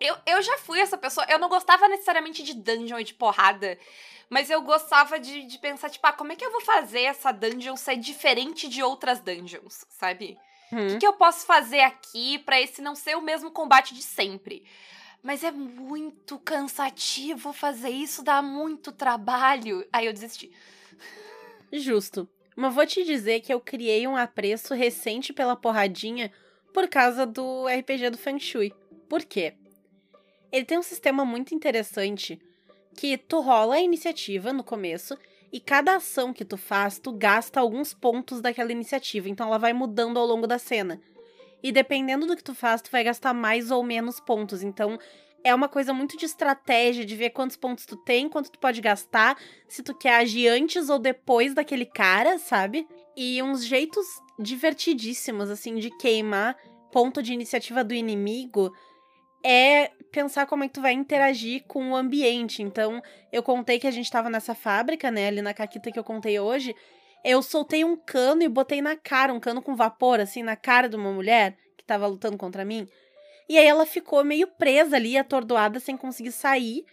Eu, 0.00 0.16
eu 0.26 0.42
já 0.42 0.58
fui 0.58 0.80
essa 0.80 0.98
pessoa. 0.98 1.24
Eu 1.30 1.38
não 1.38 1.48
gostava 1.48 1.86
necessariamente 1.86 2.42
de 2.42 2.54
dungeon 2.54 2.98
e 2.98 3.04
de 3.04 3.14
porrada, 3.14 3.78
mas 4.28 4.50
eu 4.50 4.60
gostava 4.62 5.20
de, 5.20 5.44
de 5.46 5.58
pensar, 5.58 5.88
tipo, 5.88 6.06
ah, 6.06 6.12
como 6.12 6.32
é 6.32 6.36
que 6.36 6.44
eu 6.44 6.50
vou 6.50 6.60
fazer 6.62 7.02
essa 7.02 7.30
dungeon 7.30 7.76
ser 7.76 7.96
diferente 7.96 8.68
de 8.68 8.82
outras 8.82 9.20
dungeons, 9.20 9.86
sabe? 9.88 10.36
O 10.72 10.76
que, 10.76 10.82
uhum. 10.82 10.98
que 10.98 11.06
eu 11.06 11.12
posso 11.12 11.46
fazer 11.46 11.80
aqui 11.80 12.38
para 12.40 12.60
esse 12.60 12.82
não 12.82 12.94
ser 12.94 13.16
o 13.16 13.22
mesmo 13.22 13.50
combate 13.50 13.94
de 13.94 14.02
sempre? 14.02 14.64
Mas 15.22 15.42
é 15.42 15.50
muito 15.50 16.38
cansativo 16.38 17.52
fazer 17.52 17.90
isso, 17.90 18.22
dá 18.22 18.42
muito 18.42 18.92
trabalho. 18.92 19.86
Aí 19.92 20.06
eu 20.06 20.12
desisti. 20.12 20.52
Justo. 21.72 22.28
Mas 22.56 22.74
vou 22.74 22.86
te 22.86 23.04
dizer 23.04 23.40
que 23.40 23.52
eu 23.52 23.60
criei 23.60 24.06
um 24.06 24.16
apreço 24.16 24.74
recente 24.74 25.32
pela 25.32 25.56
porradinha 25.56 26.30
por 26.72 26.88
causa 26.88 27.26
do 27.26 27.66
RPG 27.66 28.10
do 28.10 28.18
Feng 28.18 28.38
Shui. 28.38 28.72
Por 29.08 29.24
quê? 29.24 29.54
Ele 30.52 30.64
tem 30.64 30.78
um 30.78 30.82
sistema 30.82 31.24
muito 31.24 31.54
interessante 31.54 32.40
que 32.94 33.18
tu 33.18 33.40
rola 33.40 33.74
a 33.74 33.80
iniciativa 33.80 34.52
no 34.52 34.62
começo 34.62 35.18
e 35.54 35.60
cada 35.60 35.94
ação 35.94 36.32
que 36.32 36.44
tu 36.44 36.56
faz, 36.56 36.98
tu 36.98 37.12
gasta 37.12 37.60
alguns 37.60 37.94
pontos 37.94 38.40
daquela 38.40 38.72
iniciativa. 38.72 39.28
Então 39.28 39.46
ela 39.46 39.56
vai 39.56 39.72
mudando 39.72 40.18
ao 40.18 40.26
longo 40.26 40.48
da 40.48 40.58
cena. 40.58 41.00
E 41.62 41.70
dependendo 41.70 42.26
do 42.26 42.34
que 42.36 42.42
tu 42.42 42.56
faz, 42.56 42.82
tu 42.82 42.90
vai 42.90 43.04
gastar 43.04 43.32
mais 43.32 43.70
ou 43.70 43.84
menos 43.84 44.18
pontos. 44.18 44.64
Então 44.64 44.98
é 45.44 45.54
uma 45.54 45.68
coisa 45.68 45.94
muito 45.94 46.16
de 46.16 46.24
estratégia, 46.24 47.04
de 47.04 47.14
ver 47.14 47.30
quantos 47.30 47.56
pontos 47.56 47.86
tu 47.86 47.96
tem, 47.96 48.28
quanto 48.28 48.50
tu 48.50 48.58
pode 48.58 48.80
gastar, 48.80 49.38
se 49.68 49.80
tu 49.80 49.94
quer 49.94 50.16
agir 50.16 50.48
antes 50.48 50.88
ou 50.88 50.98
depois 50.98 51.54
daquele 51.54 51.86
cara, 51.86 52.36
sabe? 52.36 52.84
E 53.16 53.40
uns 53.40 53.64
jeitos 53.64 54.04
divertidíssimos, 54.36 55.50
assim, 55.50 55.76
de 55.76 55.88
queimar 55.98 56.56
ponto 56.90 57.22
de 57.22 57.32
iniciativa 57.32 57.84
do 57.84 57.94
inimigo 57.94 58.74
é 59.44 59.92
pensar 60.14 60.46
como 60.46 60.62
é 60.62 60.68
que 60.68 60.74
tu 60.74 60.80
vai 60.80 60.92
interagir 60.92 61.64
com 61.66 61.90
o 61.90 61.96
ambiente. 61.96 62.62
Então, 62.62 63.02
eu 63.32 63.42
contei 63.42 63.80
que 63.80 63.86
a 63.88 63.90
gente 63.90 64.08
tava 64.08 64.30
nessa 64.30 64.54
fábrica, 64.54 65.10
né, 65.10 65.26
ali 65.26 65.42
na 65.42 65.52
caquita 65.52 65.90
que 65.90 65.98
eu 65.98 66.04
contei 66.04 66.38
hoje. 66.38 66.74
Eu 67.24 67.42
soltei 67.42 67.84
um 67.84 67.96
cano 67.96 68.42
e 68.44 68.48
botei 68.48 68.80
na 68.80 68.94
cara, 68.94 69.32
um 69.32 69.40
cano 69.40 69.60
com 69.60 69.74
vapor, 69.74 70.20
assim, 70.20 70.44
na 70.44 70.54
cara 70.54 70.88
de 70.88 70.94
uma 70.94 71.10
mulher 71.10 71.56
que 71.76 71.84
tava 71.84 72.06
lutando 72.06 72.38
contra 72.38 72.64
mim. 72.64 72.86
E 73.48 73.58
aí 73.58 73.66
ela 73.66 73.84
ficou 73.84 74.22
meio 74.22 74.46
presa 74.46 74.94
ali, 74.94 75.18
atordoada, 75.18 75.80
sem 75.80 75.96
conseguir 75.96 76.32
sair. 76.32 76.84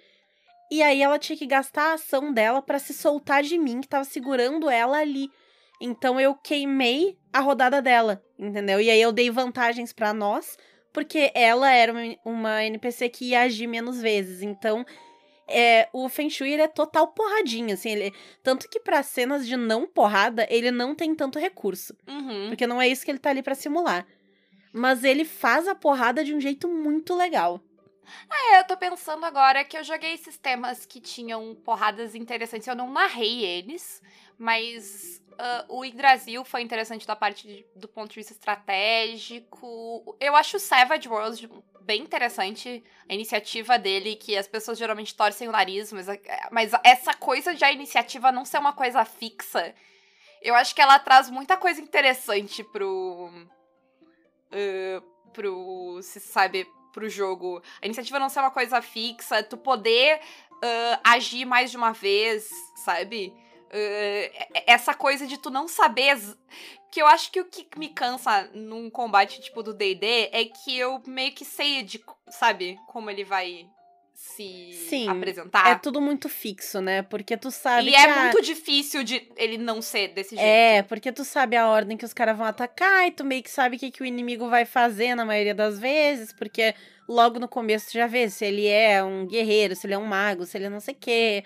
E 0.72 0.82
aí 0.82 1.04
ela 1.04 1.20
tinha 1.20 1.38
que 1.38 1.46
gastar 1.46 1.92
a 1.92 1.94
ação 1.94 2.34
dela 2.34 2.60
para 2.60 2.80
se 2.80 2.94
soltar 2.94 3.44
de 3.44 3.58
mim, 3.58 3.82
que 3.82 3.88
tava 3.88 4.04
segurando 4.04 4.68
ela 4.68 4.98
ali. 4.98 5.30
Então 5.80 6.20
eu 6.20 6.34
queimei 6.34 7.20
a 7.32 7.40
rodada 7.40 7.82
dela, 7.82 8.24
entendeu? 8.40 8.82
E 8.82 8.90
aí 8.90 9.02
eu 9.02 9.12
dei 9.12 9.30
vantagens 9.30 9.94
para 9.94 10.12
nós 10.12 10.58
porque 10.92 11.32
ela 11.34 11.72
era 11.72 11.94
uma 12.24 12.64
NPC 12.64 13.10
que 13.10 13.30
ia 13.30 13.42
agir 13.42 13.68
menos 13.68 14.02
vezes. 14.02 14.42
Então, 14.42 14.86
é, 15.48 15.90
o 15.92 16.08
Feng 16.08 16.30
Shui 16.30 16.54
é 16.54 16.68
total 16.68 17.08
porradinha, 17.10 17.74
assim, 17.74 17.90
ele, 17.90 18.14
tanto 18.42 18.70
que 18.70 18.80
para 18.80 19.04
cenas 19.04 19.46
de 19.46 19.58
não 19.58 19.86
porrada, 19.88 20.48
ele 20.50 20.72
não 20.72 20.96
tem 20.96 21.14
tanto 21.14 21.40
recurso. 21.40 21.96
Uhum. 22.08 22.50
Porque 22.50 22.66
não 22.66 22.82
é 22.82 22.88
isso 22.88 23.04
que 23.04 23.12
ele 23.12 23.20
tá 23.20 23.30
ali 23.30 23.44
para 23.44 23.56
simular. 23.56 24.06
Mas 24.74 25.04
ele 25.04 25.26
faz 25.26 25.68
a 25.68 25.76
porrada 25.76 26.24
de 26.24 26.34
um 26.34 26.40
jeito 26.40 26.68
muito 26.68 27.16
legal. 27.16 27.62
É, 28.30 28.60
eu 28.60 28.64
tô 28.64 28.76
pensando 28.78 29.26
agora 29.26 29.64
que 29.64 29.78
eu 29.78 29.84
joguei 29.84 30.18
sistemas 30.18 30.86
que 30.86 31.00
tinham 31.00 31.56
porradas 31.56 32.16
interessantes. 32.16 32.68
Eu 32.68 32.76
não 32.76 32.92
narrei 32.92 33.44
eles, 33.44 34.02
mas 34.38 35.21
Uh, 35.34 35.78
o 35.78 35.86
Yggdrasil 35.86 36.44
foi 36.44 36.62
interessante 36.62 37.08
da 37.08 37.16
parte 37.16 37.48
de, 37.48 37.66
do 37.76 37.88
ponto 37.88 38.10
de 38.10 38.16
vista 38.16 38.34
estratégico. 38.34 40.16
Eu 40.20 40.36
acho 40.36 40.58
o 40.58 40.60
Savage 40.60 41.08
Worlds 41.08 41.48
bem 41.82 42.02
interessante, 42.02 42.84
a 43.10 43.14
iniciativa 43.14 43.78
dele, 43.78 44.16
que 44.16 44.38
as 44.38 44.48
pessoas 44.48 44.78
geralmente 44.78 45.16
torcem 45.16 45.48
o 45.48 45.52
nariz, 45.52 45.92
mas, 45.92 46.08
mas 46.52 46.72
essa 46.84 47.14
coisa 47.14 47.56
de 47.56 47.64
a 47.66 47.72
iniciativa 47.72 48.32
não 48.32 48.46
ser 48.46 48.60
uma 48.60 48.74
coisa 48.74 49.04
fixa, 49.04 49.74
eu 50.42 50.56
acho 50.56 50.74
que 50.74 50.82
ela 50.82 50.98
traz 51.00 51.30
muita 51.30 51.56
coisa 51.58 51.82
interessante 51.82 52.64
pro. 52.64 53.30
Uh, 54.52 55.02
pro. 55.32 56.00
Se 56.02 56.20
sabe, 56.20 56.68
pro 56.92 57.08
jogo. 57.10 57.62
A 57.82 57.86
iniciativa 57.86 58.20
não 58.20 58.30
ser 58.30 58.40
uma 58.40 58.52
coisa 58.52 58.82
fixa, 58.82 59.44
tu 59.44 59.58
poder 59.58 60.20
uh, 60.56 61.00
agir 61.04 61.46
mais 61.46 61.72
de 61.72 61.78
uma 61.78 61.92
vez, 61.92 62.50
sabe? 62.84 63.34
Uh, 63.72 64.62
essa 64.68 64.94
coisa 64.94 65.26
de 65.26 65.38
tu 65.38 65.50
não 65.50 65.68
saber. 65.68 66.18
Que 66.92 67.02
eu 67.02 67.08
acho 67.08 67.32
que 67.32 67.40
o 67.40 67.46
que 67.46 67.66
me 67.78 67.88
cansa 67.88 68.50
num 68.54 68.90
combate 68.90 69.40
tipo 69.40 69.64
do 69.64 69.74
DD 69.74 70.30
é 70.34 70.44
que 70.44 70.78
eu 70.78 71.02
meio 71.08 71.32
que 71.32 71.46
sei 71.46 71.84
de, 71.84 72.04
sabe, 72.28 72.78
como 72.86 73.10
ele 73.10 73.24
vai 73.24 73.66
se 74.22 74.74
Sim, 74.88 75.10
apresentar. 75.10 75.72
É 75.72 75.76
tudo 75.76 76.00
muito 76.00 76.30
fixo, 76.30 76.80
né? 76.80 77.02
Porque 77.02 77.36
tu 77.36 77.50
sabe. 77.50 77.90
E 77.90 77.96
é 77.96 78.04
a... 78.04 78.24
muito 78.24 78.42
difícil 78.42 79.04
de 79.04 79.28
ele 79.36 79.58
não 79.58 79.82
ser 79.82 80.10
desse 80.10 80.36
jeito. 80.36 80.48
É, 80.48 80.84
porque 80.84 81.12
tu 81.12 81.26
sabe 81.26 81.56
a 81.56 81.68
ordem 81.68 81.98
que 81.98 82.06
os 82.06 82.14
caras 82.14 82.38
vão 82.38 82.46
atacar 82.46 83.08
e 83.08 83.12
tu 83.12 83.24
meio 83.26 83.42
que 83.42 83.50
sabe 83.50 83.78
o 83.78 83.80
que, 83.80 83.90
que 83.90 84.04
o 84.04 84.06
inimigo 84.06 84.48
vai 84.48 84.64
fazer 84.64 85.16
na 85.16 85.26
maioria 85.26 85.56
das 85.56 85.80
vezes, 85.80 86.32
porque 86.32 86.76
logo 87.08 87.40
no 87.40 87.48
começo 87.48 87.88
tu 87.88 87.94
já 87.94 88.06
vê 88.06 88.30
se 88.30 88.46
ele 88.46 88.68
é 88.68 89.04
um 89.04 89.26
guerreiro, 89.26 89.76
se 89.76 89.88
ele 89.88 89.96
é 89.96 89.98
um 89.98 90.06
mago, 90.06 90.46
se 90.46 90.56
ele 90.56 90.66
é 90.66 90.70
não 90.70 90.80
sei 90.80 90.94
o 90.94 90.98
quê. 90.98 91.44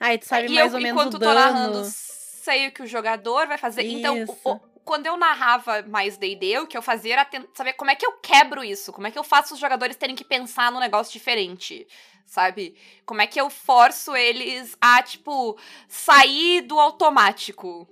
Aí 0.00 0.18
tu 0.18 0.26
sabe 0.26 0.46
é, 0.46 0.60
mais 0.60 0.72
eu, 0.72 0.78
ou 0.78 0.82
menos 0.82 1.14
o 1.14 1.18
dano. 1.18 1.32
Enquanto 1.32 1.34
tô 1.34 1.34
narrando, 1.34 1.84
sei 1.84 2.68
o 2.68 2.72
que 2.72 2.82
o 2.82 2.86
jogador 2.86 3.46
vai 3.46 3.58
fazer. 3.58 3.82
Isso. 3.82 3.98
Então, 3.98 4.24
o, 4.44 4.60
quando 4.88 5.06
eu 5.06 5.18
narrava 5.18 5.82
mais 5.82 6.16
D&D, 6.16 6.60
o 6.60 6.66
que 6.66 6.76
eu 6.76 6.80
fazia 6.80 7.12
era 7.12 7.28
saber 7.52 7.74
como 7.74 7.90
é 7.90 7.94
que 7.94 8.06
eu 8.06 8.12
quebro 8.12 8.64
isso, 8.64 8.90
como 8.90 9.06
é 9.06 9.10
que 9.10 9.18
eu 9.18 9.24
faço 9.24 9.52
os 9.52 9.60
jogadores 9.60 9.96
terem 9.96 10.16
que 10.16 10.24
pensar 10.24 10.72
num 10.72 10.80
negócio 10.80 11.12
diferente, 11.12 11.86
sabe? 12.24 12.74
Como 13.04 13.20
é 13.20 13.26
que 13.26 13.38
eu 13.38 13.50
forço 13.50 14.16
eles 14.16 14.76
a, 14.80 15.02
tipo, 15.02 15.58
sair 15.86 16.62
do 16.62 16.80
automático. 16.80 17.86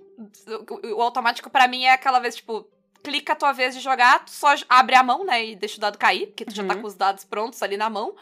O, 0.95 1.01
automático 1.01 1.51
para 1.51 1.67
mim 1.67 1.83
é 1.83 1.93
aquela 1.93 2.17
vez, 2.17 2.37
tipo, 2.37 2.67
clica 3.03 3.33
a 3.33 3.35
tua 3.35 3.51
vez 3.51 3.75
de 3.75 3.79
jogar, 3.79 4.25
tu 4.25 4.31
só 4.31 4.55
abre 4.67 4.95
a 4.95 5.03
mão, 5.03 5.23
né, 5.23 5.45
e 5.45 5.55
deixa 5.55 5.77
o 5.77 5.79
dado 5.79 5.99
cair, 5.99 6.25
porque 6.25 6.45
tu 6.45 6.49
uhum. 6.49 6.55
já 6.55 6.63
tá 6.65 6.73
uhum. 6.73 6.81
com 6.81 6.87
os 6.87 6.95
dados 6.95 7.23
prontos 7.23 7.61
ali 7.61 7.77
na 7.77 7.91
mão. 7.91 8.15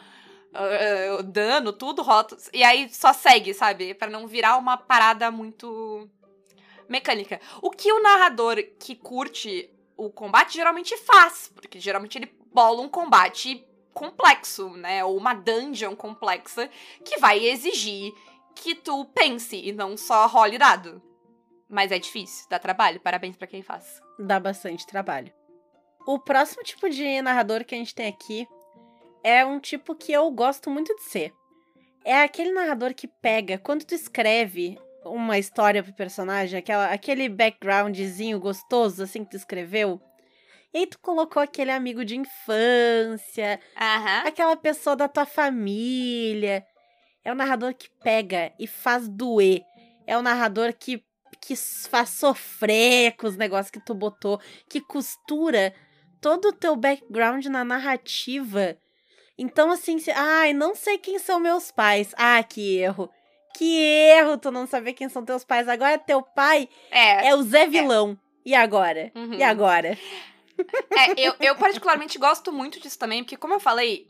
Uh, 0.52 1.22
dano, 1.22 1.72
tudo, 1.72 2.02
rótulos. 2.02 2.48
E 2.52 2.62
aí 2.62 2.88
só 2.92 3.12
segue, 3.12 3.54
sabe? 3.54 3.94
para 3.94 4.10
não 4.10 4.26
virar 4.26 4.56
uma 4.56 4.76
parada 4.76 5.30
muito 5.30 6.08
mecânica. 6.88 7.40
O 7.60 7.70
que 7.70 7.92
o 7.92 8.02
narrador 8.02 8.56
que 8.78 8.94
curte 8.94 9.70
o 9.96 10.10
combate 10.10 10.54
geralmente 10.54 10.96
faz, 10.98 11.50
porque 11.54 11.80
geralmente 11.80 12.18
ele 12.18 12.32
bola 12.52 12.82
um 12.82 12.88
combate 12.88 13.66
complexo, 13.94 14.70
né? 14.70 15.04
Ou 15.04 15.16
uma 15.16 15.34
dungeon 15.34 15.96
complexa 15.96 16.68
que 17.04 17.18
vai 17.18 17.44
exigir 17.44 18.12
que 18.54 18.74
tu 18.74 19.04
pense 19.06 19.56
e 19.56 19.72
não 19.72 19.96
só 19.96 20.26
role 20.26 20.58
dado. 20.58 21.02
Mas 21.68 21.90
é 21.90 21.98
difícil, 21.98 22.46
dá 22.48 22.58
trabalho. 22.58 23.00
Parabéns 23.00 23.36
para 23.36 23.46
quem 23.46 23.62
faz. 23.62 24.00
Dá 24.18 24.38
bastante 24.38 24.86
trabalho. 24.86 25.32
O 26.06 26.18
próximo 26.18 26.62
tipo 26.62 26.88
de 26.88 27.20
narrador 27.20 27.64
que 27.64 27.74
a 27.74 27.78
gente 27.78 27.94
tem 27.94 28.06
aqui 28.06 28.46
é 29.22 29.44
um 29.44 29.58
tipo 29.58 29.94
que 29.94 30.12
eu 30.12 30.30
gosto 30.30 30.70
muito 30.70 30.94
de 30.96 31.02
ser. 31.02 31.32
É 32.04 32.22
aquele 32.22 32.52
narrador 32.52 32.94
que 32.94 33.08
pega, 33.08 33.58
quando 33.58 33.84
tu 33.84 33.94
escreve 33.94 34.78
uma 35.04 35.38
história 35.38 35.82
pro 35.82 35.92
personagem, 35.92 36.58
aquela, 36.58 36.92
aquele 36.92 37.28
backgroundzinho 37.28 38.38
gostoso, 38.38 39.02
assim, 39.02 39.24
que 39.24 39.30
tu 39.30 39.36
escreveu. 39.36 40.00
E 40.72 40.78
aí 40.78 40.86
tu 40.86 40.98
colocou 40.98 41.42
aquele 41.42 41.70
amigo 41.70 42.04
de 42.04 42.16
infância, 42.16 43.60
uhum. 43.76 44.28
aquela 44.28 44.56
pessoa 44.56 44.94
da 44.94 45.08
tua 45.08 45.24
família. 45.24 46.64
É 47.24 47.32
o 47.32 47.34
narrador 47.34 47.74
que 47.74 47.88
pega 48.02 48.52
e 48.58 48.66
faz 48.66 49.08
doer. 49.08 49.62
É 50.06 50.16
o 50.16 50.22
narrador 50.22 50.72
que, 50.72 51.02
que 51.40 51.56
faz 51.56 52.10
sofrer 52.10 53.16
com 53.16 53.26
os 53.26 53.36
negócios 53.36 53.70
que 53.70 53.84
tu 53.84 53.94
botou, 53.94 54.40
que 54.68 54.80
costura 54.80 55.74
todo 56.20 56.48
o 56.48 56.52
teu 56.52 56.76
background 56.76 57.46
na 57.46 57.64
narrativa 57.64 58.76
então, 59.38 59.70
assim, 59.70 59.98
se, 59.98 60.10
ai, 60.10 60.52
não 60.52 60.74
sei 60.74 60.98
quem 60.98 61.18
são 61.18 61.38
meus 61.38 61.70
pais. 61.70 62.14
Ah, 62.16 62.42
que 62.42 62.78
erro. 62.78 63.10
Que 63.56 63.78
erro 63.78 64.38
tu 64.38 64.50
não 64.50 64.66
saber 64.66 64.94
quem 64.94 65.08
são 65.08 65.24
teus 65.24 65.44
pais. 65.44 65.68
Agora 65.68 65.98
teu 65.98 66.22
pai 66.22 66.68
é, 66.90 67.28
é 67.28 67.34
o 67.34 67.42
Zé 67.42 67.64
é. 67.64 67.66
Vilão. 67.66 68.18
É. 68.22 68.50
E 68.50 68.54
agora? 68.54 69.10
Uhum. 69.14 69.34
E 69.34 69.42
agora? 69.42 69.98
É, 70.90 71.20
eu, 71.20 71.34
eu 71.40 71.56
particularmente 71.56 72.18
gosto 72.18 72.50
muito 72.50 72.80
disso 72.80 72.98
também, 72.98 73.22
porque 73.22 73.36
como 73.36 73.52
eu 73.52 73.60
falei, 73.60 74.08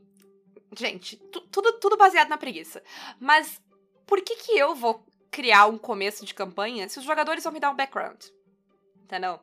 gente, 0.77 1.17
tudo, 1.51 1.73
tudo 1.75 1.97
baseado 1.97 2.29
na 2.29 2.39
preguiça. 2.39 2.83
Mas 3.19 3.61
por 4.07 4.23
que 4.23 4.37
que 4.37 4.53
eu 4.53 4.75
vou 4.75 5.05
criar 5.31 5.67
um 5.67 5.79
começo 5.79 6.25
de 6.25 6.35
campanha 6.35 6.89
se 6.89 6.99
os 6.99 7.05
jogadores 7.05 7.43
vão 7.43 7.53
me 7.53 7.59
dar 7.59 7.71
um 7.71 7.77
background? 7.77 8.27
Entendeu? 9.03 9.41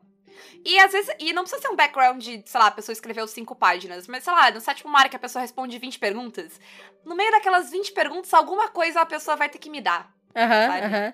E 0.66 0.80
às 0.80 0.92
vezes, 0.92 1.14
e 1.20 1.34
não 1.34 1.44
precisa 1.44 1.62
ser 1.62 1.70
um 1.70 1.76
background 1.76 2.24
de, 2.24 2.44
sei 2.46 2.60
lá, 2.60 2.68
a 2.68 2.72
pessoa 2.72 2.94
escreveu 2.94 3.28
cinco 3.28 3.56
páginas, 3.56 4.08
mas 4.08 4.24
sei 4.24 4.34
lá, 4.34 4.50
no 4.52 4.62
sétimo 4.62 4.92
mar 4.92 5.10
que 5.10 5.16
a 5.16 5.20
pessoa 5.20 5.42
responde 5.42 5.78
20 5.78 6.00
perguntas, 6.00 6.60
no 7.06 7.16
meio 7.16 7.32
daquelas 7.32 7.70
20 7.70 7.92
perguntas, 7.92 8.34
alguma 8.34 8.70
coisa 8.70 9.02
a 9.02 9.06
pessoa 9.06 9.36
vai 9.36 9.50
ter 9.50 9.58
que 9.58 9.70
me 9.70 9.82
dar. 9.82 10.14
Aham, 10.36 10.86
aham. 10.86 11.14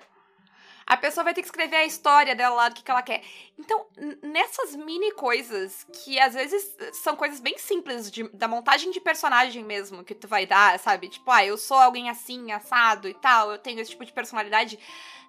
A 0.86 0.96
pessoa 0.96 1.22
vai 1.22 1.32
ter 1.32 1.42
que 1.42 1.46
escrever 1.46 1.76
a 1.76 1.84
história 1.84 2.34
dela 2.34 2.56
lá, 2.56 2.68
do 2.68 2.74
que, 2.74 2.82
que 2.82 2.90
ela 2.90 3.00
quer. 3.00 3.22
Então, 3.56 3.86
nessas 4.22 4.74
mini 4.74 5.12
coisas, 5.12 5.86
que 5.92 6.18
às 6.18 6.34
vezes 6.34 6.76
são 6.94 7.14
coisas 7.14 7.38
bem 7.38 7.56
simples, 7.58 8.10
de, 8.10 8.28
da 8.30 8.48
montagem 8.48 8.90
de 8.90 9.00
personagem 9.00 9.62
mesmo, 9.62 10.02
que 10.02 10.16
tu 10.16 10.26
vai 10.26 10.46
dar, 10.46 10.76
sabe? 10.80 11.08
Tipo, 11.08 11.30
ah, 11.30 11.46
eu 11.46 11.56
sou 11.56 11.76
alguém 11.76 12.10
assim, 12.10 12.50
assado 12.50 13.06
e 13.06 13.14
tal, 13.14 13.52
eu 13.52 13.58
tenho 13.58 13.78
esse 13.78 13.92
tipo 13.92 14.04
de 14.04 14.12
personalidade 14.12 14.80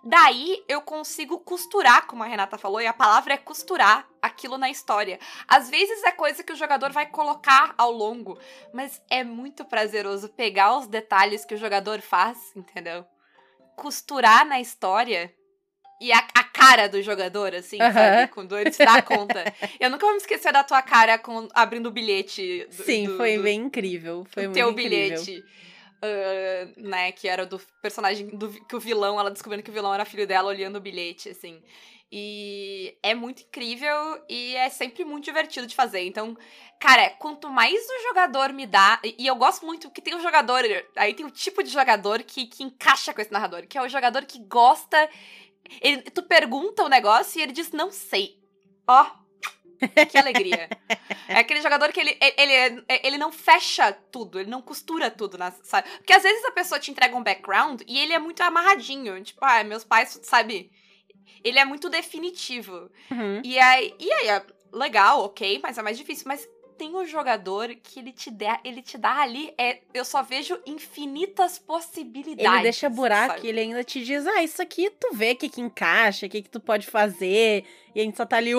Daí 0.04 0.64
eu 0.68 0.82
consigo 0.82 1.40
costurar, 1.40 2.08
como 2.08 2.24
a 2.24 2.26
Renata 2.26 2.58
falou, 2.58 2.82
e 2.82 2.88
a 2.88 2.94
palavra 2.94 3.36
é 3.36 3.38
costurar 3.38 4.08
aquilo 4.22 4.58
na 4.58 4.70
história. 4.70 5.20
Às 5.48 5.70
vezes 5.70 6.04
é 6.04 6.12
coisa 6.12 6.44
que 6.44 6.54
o 6.54 6.56
jogador 6.56 6.92
vai 6.92 7.06
colocar 7.06 7.76
ao 7.78 7.92
longo, 7.92 8.40
mas 8.74 9.02
é 9.10 9.24
muito 9.24 9.64
prazeroso 9.64 10.30
pegar 10.30 10.78
os 10.78 10.88
detalhes 10.88 11.46
que 11.46 11.54
o 11.54 11.58
jogador 11.58 12.02
faz, 12.02 12.52
entendeu? 12.56 13.06
Costurar 13.76 14.46
na 14.46 14.60
história 14.60 15.32
e 16.02 16.12
a, 16.12 16.18
a, 16.18 16.44
cara 16.44 16.90
do 16.90 17.00
jogador, 17.00 17.54
assim, 17.54 17.80
uhum. 17.80 17.94
sabe? 17.94 18.28
Quando 18.32 18.58
ele 18.58 18.72
se 18.72 18.84
dá 18.84 19.04
conta. 19.04 19.44
Eu 19.80 19.92
nunca 19.92 20.04
vou 20.04 20.16
me 20.16 20.18
esquecer 20.20 20.52
da 20.52 20.64
tua 20.64 20.82
cara 20.82 21.20
com, 21.20 21.48
abrindo 21.54 21.90
o 21.90 21.92
bilhete. 21.92 22.66
Do, 22.66 22.84
Sim, 22.84 23.06
do, 23.06 23.18
foi 23.18 23.38
do, 23.38 23.44
bem 23.44 23.60
incrível. 23.60 24.26
Foi 24.32 24.48
muito 24.48 24.56
teu 24.56 24.72
incrível. 24.72 24.90
bilhete. 24.90 25.44
Uh, 26.04 26.82
né, 26.82 27.12
que 27.12 27.28
era 27.28 27.46
do 27.46 27.60
personagem 27.80 28.26
do 28.28 28.50
que 28.66 28.76
o 28.76 28.80
vilão, 28.80 29.20
ela 29.20 29.30
descobrindo 29.30 29.62
que 29.62 29.70
o 29.70 29.74
vilão 29.74 29.94
era 29.94 30.04
filho 30.04 30.26
dela 30.26 30.50
olhando 30.50 30.78
o 30.78 30.82
bilhete, 30.82 31.30
assim. 31.30 31.62
E 32.12 32.98
é 33.02 33.16
muito 33.16 33.44
incrível 33.44 34.22
e 34.28 34.54
é 34.58 34.68
sempre 34.68 35.06
muito 35.06 35.24
divertido 35.24 35.66
de 35.66 35.74
fazer. 35.74 36.02
Então, 36.02 36.38
cara, 36.78 37.10
quanto 37.12 37.50
mais 37.50 37.80
o 37.80 38.04
jogador 38.10 38.52
me 38.52 38.68
dá. 38.68 39.00
E 39.18 39.26
eu 39.26 39.36
gosto 39.36 39.66
muito 39.66 39.90
que 39.90 40.02
tem 40.02 40.14
um 40.14 40.22
jogador. 40.22 40.62
Aí 40.98 41.14
tem 41.14 41.26
o 41.26 41.30
um 41.30 41.32
tipo 41.32 41.64
de 41.64 41.70
jogador 41.70 42.22
que, 42.24 42.48
que 42.48 42.64
encaixa 42.64 43.14
com 43.14 43.22
esse 43.22 43.32
narrador, 43.32 43.66
que 43.66 43.78
é 43.78 43.82
o 43.82 43.88
jogador 43.88 44.26
que 44.26 44.40
gosta. 44.40 45.10
Ele, 45.80 46.02
tu 46.02 46.24
pergunta 46.24 46.84
o 46.84 46.90
negócio 46.90 47.40
e 47.40 47.44
ele 47.44 47.54
diz, 47.54 47.72
não 47.72 47.94
sei. 47.94 48.38
Ó, 48.86 49.06
que 50.10 50.17
alegria. 50.17 50.70
É 51.28 51.39
aquele 51.39 51.62
jogador 51.62 51.91
que 51.91 52.00
ele, 52.00 52.17
ele, 52.38 52.84
ele 53.04 53.17
não 53.17 53.32
fecha 53.32 53.91
tudo, 53.91 54.39
ele 54.39 54.50
não 54.50 54.62
costura 54.62 55.10
tudo, 55.10 55.38
na, 55.38 55.52
sabe? 55.63 55.89
Porque 55.98 56.13
às 56.13 56.24
vezes 56.24 56.44
a 56.46 56.52
pessoa 56.52 56.80
te 56.80 56.91
entrega 56.91 57.15
um 57.15 57.24
background 57.24 57.82
e 57.88 58.00
ele 58.00 58.13
é 58.13 58.20
muito 58.20 58.41
amarradinho. 58.41 59.22
Tipo, 59.24 59.44
ah, 59.44 59.63
meus 59.63 59.84
pais, 59.84 60.20
sabe? 60.24 60.72
Ele 61.44 61.60
é 61.60 61.65
muito 61.65 61.89
definitivo. 61.89 62.89
Uhum. 63.10 63.41
E 63.44 63.58
aí, 63.58 63.96
e 64.00 64.12
aí, 64.12 64.30
é 64.30 64.46
legal, 64.72 65.24
ok, 65.24 65.60
mas 65.62 65.78
é 65.78 65.82
mais 65.82 65.98
difícil. 65.98 66.26
Mas 66.28 66.48
tem 66.82 66.96
o 66.96 67.06
jogador 67.06 67.76
que 67.76 68.00
ele 68.00 68.12
te 68.12 68.32
dá, 68.32 68.60
ele 68.63 68.82
te 68.82 68.98
dá 68.98 69.17
ali, 69.17 69.54
é, 69.56 69.82
eu 69.94 70.04
só 70.04 70.24
vejo 70.24 70.60
infinitas 70.65 71.60
possibilidades. 71.60 72.52
Ele 72.52 72.63
deixa 72.63 72.89
buraco 72.89 73.36
sabe? 73.36 73.46
e 73.46 73.50
ele 73.52 73.60
ainda 73.60 73.84
te 73.84 74.04
diz, 74.04 74.26
ah, 74.26 74.41
isso 74.41 74.60
aqui 74.63 74.89
tu 74.89 75.13
vê 75.13 75.34
o 75.34 75.36
que 75.36 75.48
que 75.48 75.62
encaixa, 75.62 76.26
o 76.26 76.30
que 76.30 76.41
que 76.41 76.50
tu 76.50 76.60
pode 76.60 76.88
fazer, 76.88 77.65
e 77.94 78.02
a 78.02 78.04
gente 78.04 78.17
só 78.17 78.26
tá 78.26 78.38
ali, 78.38 78.54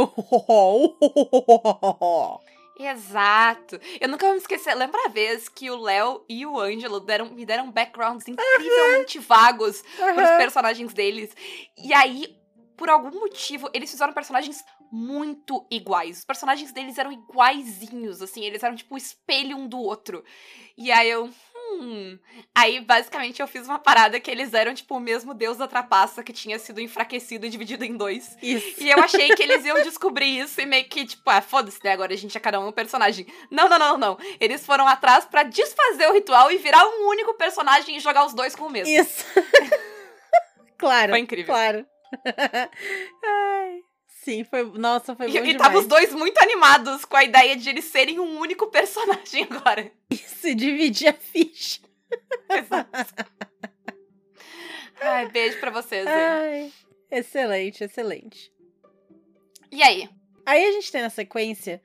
Exato. 2.79 3.81
Eu 4.01 4.09
nunca 4.09 4.25
vou 4.25 4.35
me 4.35 4.41
esquecer. 4.41 4.73
Lembra 4.75 5.07
a 5.07 5.09
vez 5.09 5.49
que 5.49 5.69
o 5.69 5.77
Léo 5.77 6.25
e 6.29 6.47
o 6.47 6.61
Ângelo 6.61 7.01
deram, 7.01 7.27
me 7.27 7.45
deram 7.45 7.73
backgrounds 7.73 8.29
incrivelmente 8.29 9.19
vagos 9.19 9.83
uhum. 9.99 10.15
pros 10.15 10.31
personagens 10.31 10.95
deles. 10.95 11.35
E 11.77 11.93
aí, 11.93 12.37
por 12.77 12.89
algum 12.89 13.11
motivo, 13.19 13.69
eles 13.75 13.91
fizeram 13.91 14.13
personagens 14.13 14.65
muito 14.93 15.67
iguais. 15.71 16.19
Os 16.19 16.25
personagens 16.25 16.71
deles 16.71 16.99
eram 16.99 17.11
iguaizinhos, 17.11 18.21
assim, 18.21 18.45
eles 18.45 18.63
eram 18.63 18.77
tipo 18.77 18.95
o 18.95 18.99
espelho 18.99 19.57
um 19.57 19.67
do 19.67 19.79
outro. 19.79 20.23
E 20.77 20.93
aí 20.93 21.09
eu. 21.09 21.31
Hum. 21.75 22.19
Aí, 22.55 22.81
basicamente, 22.81 23.41
eu 23.41 23.47
fiz 23.47 23.67
uma 23.67 23.79
parada 23.79 24.21
que 24.21 24.31
eles 24.31 24.53
eram, 24.53 24.75
tipo, 24.75 24.95
o 24.97 25.01
mesmo 25.01 25.33
deus 25.33 25.57
da 25.57 25.67
trapaça 25.67 26.23
que 26.23 26.33
tinha 26.33 26.59
sido 26.59 26.81
enfraquecido 26.81 27.47
e 27.47 27.49
dividido 27.49 27.85
em 27.85 27.97
dois. 27.97 28.37
Isso. 28.43 28.83
E 28.83 28.91
eu 28.91 28.99
achei 28.99 29.29
que 29.35 29.43
eles 29.43 29.65
iam 29.65 29.83
descobrir 29.83 30.41
isso 30.41 30.61
e 30.61 30.67
meio 30.67 30.85
que, 30.85 31.07
tipo, 31.07 31.23
ah, 31.31 31.41
foda-se, 31.41 31.79
né? 31.83 31.93
Agora 31.93 32.13
a 32.13 32.17
gente 32.17 32.37
é 32.37 32.41
cada 32.41 32.61
um 32.61 32.69
um 32.69 32.73
personagem. 32.73 33.27
Não, 33.51 33.69
não, 33.69 33.79
não, 33.79 33.97
não. 33.97 34.19
Eles 34.39 34.67
foram 34.67 34.87
atrás 34.87 35.25
para 35.25 35.45
desfazer 35.45 36.09
o 36.09 36.13
ritual 36.13 36.51
e 36.51 36.59
virar 36.59 36.85
um 36.87 37.09
único 37.09 37.35
personagem 37.35 37.97
e 37.97 38.01
jogar 38.01 38.27
os 38.27 38.35
dois 38.35 38.55
com 38.55 38.67
o 38.67 38.71
mesmo. 38.71 38.93
Isso. 38.93 39.25
claro. 40.77 41.11
Foi 41.11 41.21
incrível. 41.21 41.55
Claro. 41.55 41.87
Ai. 43.25 43.62
Sim, 44.23 44.45
foi. 44.45 44.65
Nossa, 44.79 45.17
foi 45.17 45.29
e, 45.29 45.41
bom 45.41 45.45
E 45.45 45.57
tava 45.57 45.79
os 45.79 45.87
dois 45.87 46.15
muito 46.15 46.41
animados 46.41 47.05
com 47.05 47.17
a 47.17 47.25
ideia 47.25 47.57
de 47.57 47.69
eles 47.69 47.87
serem 47.87 48.21
um 48.21 48.39
único 48.39 48.69
personagem 48.69 49.49
agora. 49.51 49.91
Isso, 50.09 50.55
dividir 50.55 51.09
a 51.09 51.13
ficha. 51.13 51.81
Exato. 52.49 52.91
Ai, 55.01 55.29
beijo 55.29 55.59
pra 55.59 55.73
vocês. 55.73 56.07
Ai, 56.07 56.73
excelente, 57.11 57.83
excelente. 57.83 58.53
E 59.73 59.83
aí? 59.83 60.09
Aí 60.47 60.65
a 60.67 60.73
gente 60.73 60.93
tem 60.93 61.03
na 61.03 61.11
sequência 61.11 61.83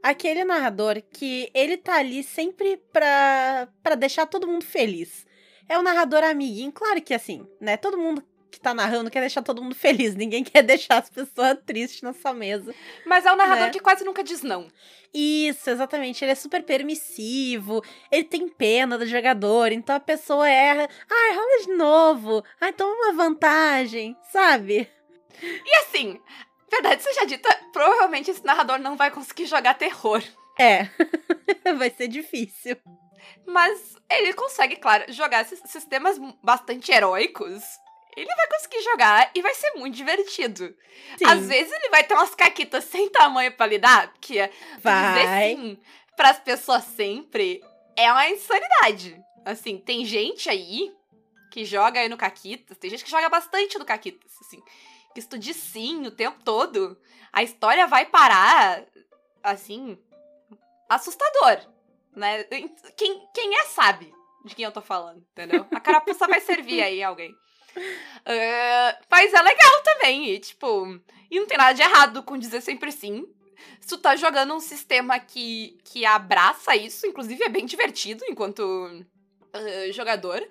aquele 0.00 0.44
narrador 0.44 1.02
que 1.12 1.50
ele 1.52 1.76
tá 1.76 1.96
ali 1.96 2.22
sempre 2.22 2.76
pra, 2.92 3.66
pra 3.82 3.96
deixar 3.96 4.26
todo 4.26 4.46
mundo 4.46 4.64
feliz. 4.64 5.26
É 5.68 5.76
o 5.76 5.82
narrador 5.82 6.22
amiguinho, 6.22 6.70
claro 6.70 7.02
que 7.02 7.14
assim, 7.14 7.44
né? 7.60 7.76
Todo 7.76 7.98
mundo 7.98 8.22
que 8.54 8.60
tá 8.60 8.72
narrando 8.72 9.10
quer 9.10 9.20
deixar 9.20 9.42
todo 9.42 9.62
mundo 9.62 9.74
feliz. 9.74 10.14
Ninguém 10.16 10.42
quer 10.42 10.62
deixar 10.62 10.98
as 10.98 11.10
pessoas 11.10 11.58
tristes 11.66 12.02
na 12.02 12.12
sua 12.12 12.32
mesa. 12.32 12.74
Mas 13.04 13.26
é 13.26 13.32
o 13.32 13.36
narrador 13.36 13.66
né? 13.66 13.70
que 13.70 13.80
quase 13.80 14.04
nunca 14.04 14.24
diz 14.24 14.42
não. 14.42 14.68
Isso, 15.12 15.70
exatamente. 15.70 16.24
Ele 16.24 16.32
é 16.32 16.34
super 16.34 16.62
permissivo, 16.62 17.82
ele 18.10 18.24
tem 18.24 18.48
pena 18.48 18.98
do 18.98 19.06
jogador, 19.06 19.70
então 19.70 19.94
a 19.94 20.00
pessoa 20.00 20.48
erra. 20.48 20.88
Ai, 21.10 21.34
rola 21.34 21.62
de 21.62 21.72
novo. 21.74 22.44
Ai, 22.60 22.72
toma 22.72 22.92
uma 22.94 23.12
vantagem, 23.12 24.16
sabe? 24.32 24.88
E 25.42 25.76
assim, 25.78 26.20
verdade 26.70 27.02
seja 27.02 27.24
dita, 27.26 27.48
provavelmente 27.72 28.30
esse 28.30 28.44
narrador 28.44 28.78
não 28.78 28.96
vai 28.96 29.10
conseguir 29.10 29.46
jogar 29.46 29.74
terror. 29.74 30.22
É, 30.58 30.88
vai 31.76 31.90
ser 31.90 32.08
difícil. 32.08 32.76
Mas 33.46 33.96
ele 34.10 34.32
consegue, 34.32 34.76
claro, 34.76 35.12
jogar 35.12 35.44
sistemas 35.44 36.18
bastante 36.42 36.90
heróicos 36.92 37.62
ele 38.16 38.34
vai 38.34 38.48
conseguir 38.48 38.82
jogar 38.82 39.30
e 39.34 39.42
vai 39.42 39.54
ser 39.54 39.72
muito 39.74 39.94
divertido. 39.94 40.74
Sim. 41.18 41.26
Às 41.26 41.46
vezes 41.46 41.72
ele 41.72 41.88
vai 41.90 42.04
ter 42.04 42.14
umas 42.14 42.34
caquitas 42.34 42.84
sem 42.84 43.08
tamanho 43.08 43.52
pra 43.52 43.66
lidar, 43.66 44.12
porque 44.12 44.50
vai. 44.80 45.14
dizer 45.14 45.56
sim 45.56 45.78
pras 46.16 46.38
pessoas 46.38 46.84
sempre 46.84 47.62
é 47.96 48.10
uma 48.10 48.28
insanidade. 48.28 49.22
Assim, 49.44 49.78
tem 49.78 50.04
gente 50.04 50.48
aí 50.48 50.94
que 51.50 51.64
joga 51.64 52.00
aí 52.00 52.08
no 52.08 52.16
Caquitas, 52.16 52.76
tem 52.78 52.90
gente 52.90 53.04
que 53.04 53.10
joga 53.10 53.28
bastante 53.28 53.78
no 53.78 53.84
Caquitas, 53.84 54.32
assim. 54.40 54.62
Que 55.14 55.38
diz 55.38 55.56
sim 55.56 56.06
o 56.06 56.10
tempo 56.10 56.42
todo, 56.42 56.98
a 57.32 57.42
história 57.42 57.86
vai 57.86 58.06
parar, 58.06 58.84
assim, 59.42 59.96
assustador, 60.88 61.60
né? 62.16 62.42
Quem, 62.96 63.28
quem 63.32 63.56
é 63.58 63.64
sabe 63.66 64.12
de 64.44 64.54
quem 64.54 64.64
eu 64.64 64.72
tô 64.72 64.82
falando, 64.82 65.24
entendeu? 65.32 65.66
A 65.70 65.78
carapuça 65.78 66.26
vai 66.26 66.40
servir 66.40 66.82
aí 66.82 67.02
alguém. 67.02 67.34
Uh, 67.76 69.04
mas 69.10 69.32
é 69.32 69.42
legal 69.42 69.82
também, 69.82 70.30
e, 70.30 70.38
tipo, 70.38 71.00
e 71.30 71.38
não 71.38 71.46
tem 71.46 71.58
nada 71.58 71.72
de 71.72 71.82
errado 71.82 72.22
com 72.22 72.38
dizer 72.38 72.60
sempre 72.60 72.90
sim. 72.92 73.26
Se 73.80 73.88
tu 73.88 73.98
tá 73.98 74.16
jogando 74.16 74.54
um 74.54 74.60
sistema 74.60 75.18
que, 75.18 75.78
que 75.84 76.06
abraça 76.06 76.74
isso, 76.74 77.06
inclusive 77.06 77.44
é 77.44 77.48
bem 77.48 77.66
divertido 77.66 78.24
enquanto 78.28 78.62
uh, 78.62 79.92
jogador, 79.92 80.46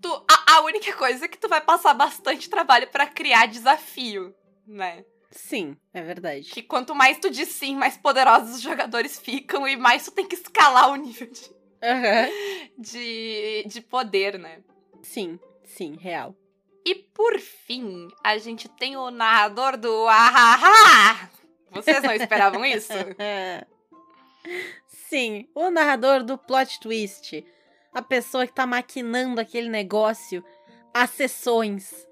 tu, 0.00 0.24
a, 0.30 0.56
a, 0.56 0.60
única 0.62 0.92
coisa 0.94 1.24
é 1.24 1.28
que 1.28 1.38
tu 1.38 1.48
vai 1.48 1.60
passar 1.60 1.94
bastante 1.94 2.48
trabalho 2.48 2.86
para 2.88 3.06
criar 3.06 3.46
desafio, 3.46 4.34
né? 4.66 5.04
Sim, 5.30 5.76
é 5.94 6.02
verdade. 6.02 6.50
Que 6.50 6.62
quanto 6.62 6.94
mais 6.94 7.18
tu 7.18 7.30
diz 7.30 7.48
sim, 7.48 7.74
mais 7.74 7.96
poderosos 7.96 8.56
os 8.56 8.60
jogadores 8.60 9.18
ficam 9.18 9.66
e 9.66 9.76
mais 9.76 10.04
tu 10.04 10.10
tem 10.10 10.26
que 10.26 10.34
escalar 10.34 10.90
o 10.90 10.96
nível 10.96 11.28
de, 11.28 11.50
uhum. 11.82 12.72
de, 12.78 13.64
de 13.66 13.80
poder, 13.80 14.38
né? 14.38 14.62
Sim, 15.02 15.40
sim, 15.64 15.96
real. 15.98 16.36
E 16.84 16.94
por 16.94 17.38
fim, 17.38 18.08
a 18.24 18.38
gente 18.38 18.68
tem 18.68 18.96
o 18.96 19.10
narrador 19.10 19.76
do 19.76 20.06
Ahaha! 20.08 21.30
Vocês 21.70 22.02
não 22.02 22.12
esperavam 22.12 22.64
isso? 22.64 22.92
Sim, 25.08 25.48
o 25.54 25.70
narrador 25.70 26.22
do 26.22 26.36
plot 26.36 26.80
twist. 26.80 27.44
A 27.92 28.02
pessoa 28.02 28.46
que 28.46 28.54
tá 28.54 28.66
maquinando 28.66 29.40
aquele 29.40 29.68
negócio 29.68 30.44
há 30.92 31.06
sessões. 31.06 32.06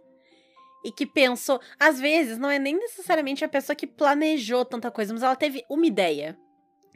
E 0.85 0.92
que 0.92 1.06
pensou. 1.06 1.61
Às 1.78 1.98
vezes, 1.98 2.38
não 2.38 2.50
é 2.50 2.59
nem 2.59 2.76
necessariamente 2.76 3.44
a 3.44 3.48
pessoa 3.48 3.76
que 3.76 3.87
planejou 3.87 4.64
tanta 4.64 4.90
coisa, 4.90 5.12
mas 5.12 5.22
ela 5.22 5.37
teve 5.37 5.64
uma 5.68 5.87
ideia. 5.87 6.38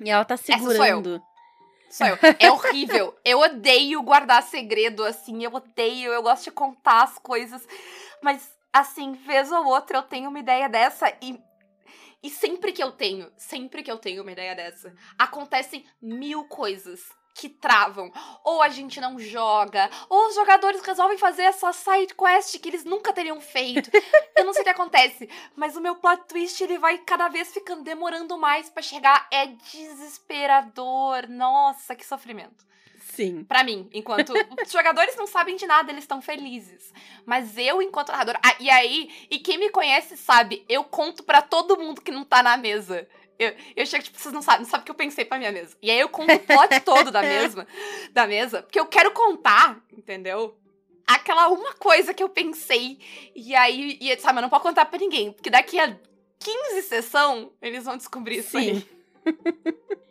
E 0.03 0.11
ela 0.11 0.25
tá 0.25 0.37
segurando. 0.37 1.23
Sou 1.91 2.07
eu. 2.07 2.19
É 2.39 2.51
horrível. 2.51 3.17
eu 3.25 3.41
odeio 3.41 4.03
guardar 4.03 4.43
segredo, 4.43 5.05
assim. 5.05 5.43
Eu 5.43 5.53
odeio. 5.53 6.13
Eu 6.13 6.23
gosto 6.23 6.45
de 6.45 6.51
contar 6.51 7.05
as 7.05 7.19
coisas. 7.19 7.67
Mas, 8.23 8.51
assim, 8.73 9.13
vez 9.13 9.51
ou 9.53 9.67
outra 9.67 9.99
eu 9.99 10.03
tenho 10.03 10.31
uma 10.31 10.39
ideia 10.39 10.69
dessa 10.69 11.13
e. 11.21 11.39
E 12.23 12.31
sempre 12.31 12.73
que 12.73 12.83
eu 12.83 12.91
tenho, 12.91 13.31
sempre 13.37 13.83
que 13.83 13.91
eu 13.91 13.99
tenho 13.99 14.23
uma 14.23 14.33
ideia 14.33 14.55
dessa, 14.55 14.95
acontecem 15.19 15.85
mil 16.01 16.45
coisas 16.45 17.03
que 17.35 17.49
travam. 17.49 18.13
Ou 18.45 18.63
a 18.63 18.69
gente 18.69 19.01
não 19.01 19.19
joga, 19.19 19.91
ou 20.09 20.29
os 20.29 20.35
jogadores 20.35 20.81
resolvem 20.81 21.19
fazer 21.19 21.43
essa 21.43 21.73
side 21.73 22.15
quest 22.15 22.59
que 22.61 22.69
eles 22.69 22.85
nunca 22.85 23.13
teriam 23.13 23.41
feito. 23.41 23.91
Eu 24.37 24.45
não 24.45 24.53
sei 24.53 24.63
o 24.63 24.65
que 24.65 24.71
acontece, 24.71 25.29
mas 25.57 25.77
o 25.77 25.81
meu 25.81 25.97
plot 25.97 26.23
twist 26.29 26.63
ele 26.63 26.79
vai 26.79 26.99
cada 26.99 27.29
vez 27.29 27.53
ficando 27.53 27.83
demorando 27.83 28.39
mais 28.39 28.71
para 28.71 28.83
chegar. 28.83 29.27
É 29.31 29.47
desesperador. 29.47 31.29
Nossa, 31.29 31.95
que 31.97 32.07
sofrimento. 32.07 32.65
Sim. 33.15 33.45
Para 33.45 33.63
mim, 33.63 33.89
enquanto 33.93 34.33
os 34.33 34.73
jogadores 34.73 35.15
não 35.17 35.27
sabem 35.27 35.57
de 35.57 35.67
nada, 35.67 35.91
eles 35.91 36.05
estão 36.05 36.21
felizes. 36.21 36.93
Mas 37.25 37.57
eu, 37.57 37.81
enquanto 37.81 38.11
narrador. 38.11 38.37
Ah, 38.43 38.57
e 38.59 38.71
aí, 38.71 39.11
e 39.31 39.39
quem 39.39 39.59
me 39.59 39.71
conhece 39.71 40.17
sabe, 40.17 40.65
eu 40.69 40.83
conto 40.85 41.23
para 41.23 41.43
todo 41.43 41.79
mundo 41.79 42.01
que 42.01 42.11
não 42.11 42.25
tá 42.25 42.43
na 42.43 42.57
mesa. 42.57 43.07
Eu, 43.39 43.55
eu 43.75 43.87
chego, 43.87 44.05
tipo, 44.05 44.19
vocês 44.19 44.33
não 44.33 44.43
sabem, 44.43 44.61
não 44.61 44.69
sabem 44.69 44.83
o 44.83 44.85
que 44.85 44.91
eu 44.91 44.95
pensei 44.95 45.25
pra 45.25 45.39
minha 45.39 45.51
mesa. 45.51 45.77
E 45.83 45.91
aí 45.91 45.99
eu 45.99 46.09
conto 46.09 46.35
o 46.35 46.41
plot 46.41 46.81
todo 46.85 47.11
da 47.11 47.23
mesma, 47.23 47.67
da 48.13 48.27
mesa, 48.27 48.63
porque 48.63 48.79
eu 48.79 48.87
quero 48.87 49.11
contar, 49.13 49.83
entendeu? 49.93 50.57
Aquela 51.07 51.49
uma 51.49 51.75
coisa 51.75 52.15
que 52.15 52.23
eu 52.23 52.29
pensei. 52.29 52.99
E 53.35 53.55
aí, 53.55 53.99
e, 54.01 54.17
sabe, 54.19 54.39
eu 54.39 54.43
não 54.43 54.49
posso 54.49 54.63
contar 54.63 54.85
pra 54.87 54.99
ninguém, 54.99 55.33
porque 55.33 55.51
daqui 55.51 55.79
a 55.79 55.97
15 56.39 56.83
sessão 56.83 57.53
eles 57.61 57.85
vão 57.85 57.97
descobrir 57.97 58.39
isso 58.39 58.59
Sim. 58.59 58.71
aí. 58.71 58.87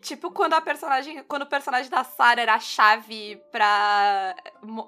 Tipo 0.01 0.29
quando 0.31 0.53
a 0.53 0.61
personagem, 0.61 1.23
quando 1.23 1.43
o 1.43 1.47
personagem 1.47 1.89
da 1.89 2.03
Sarah 2.03 2.41
era 2.41 2.55
a 2.55 2.59
chave 2.59 3.41
para 3.51 4.35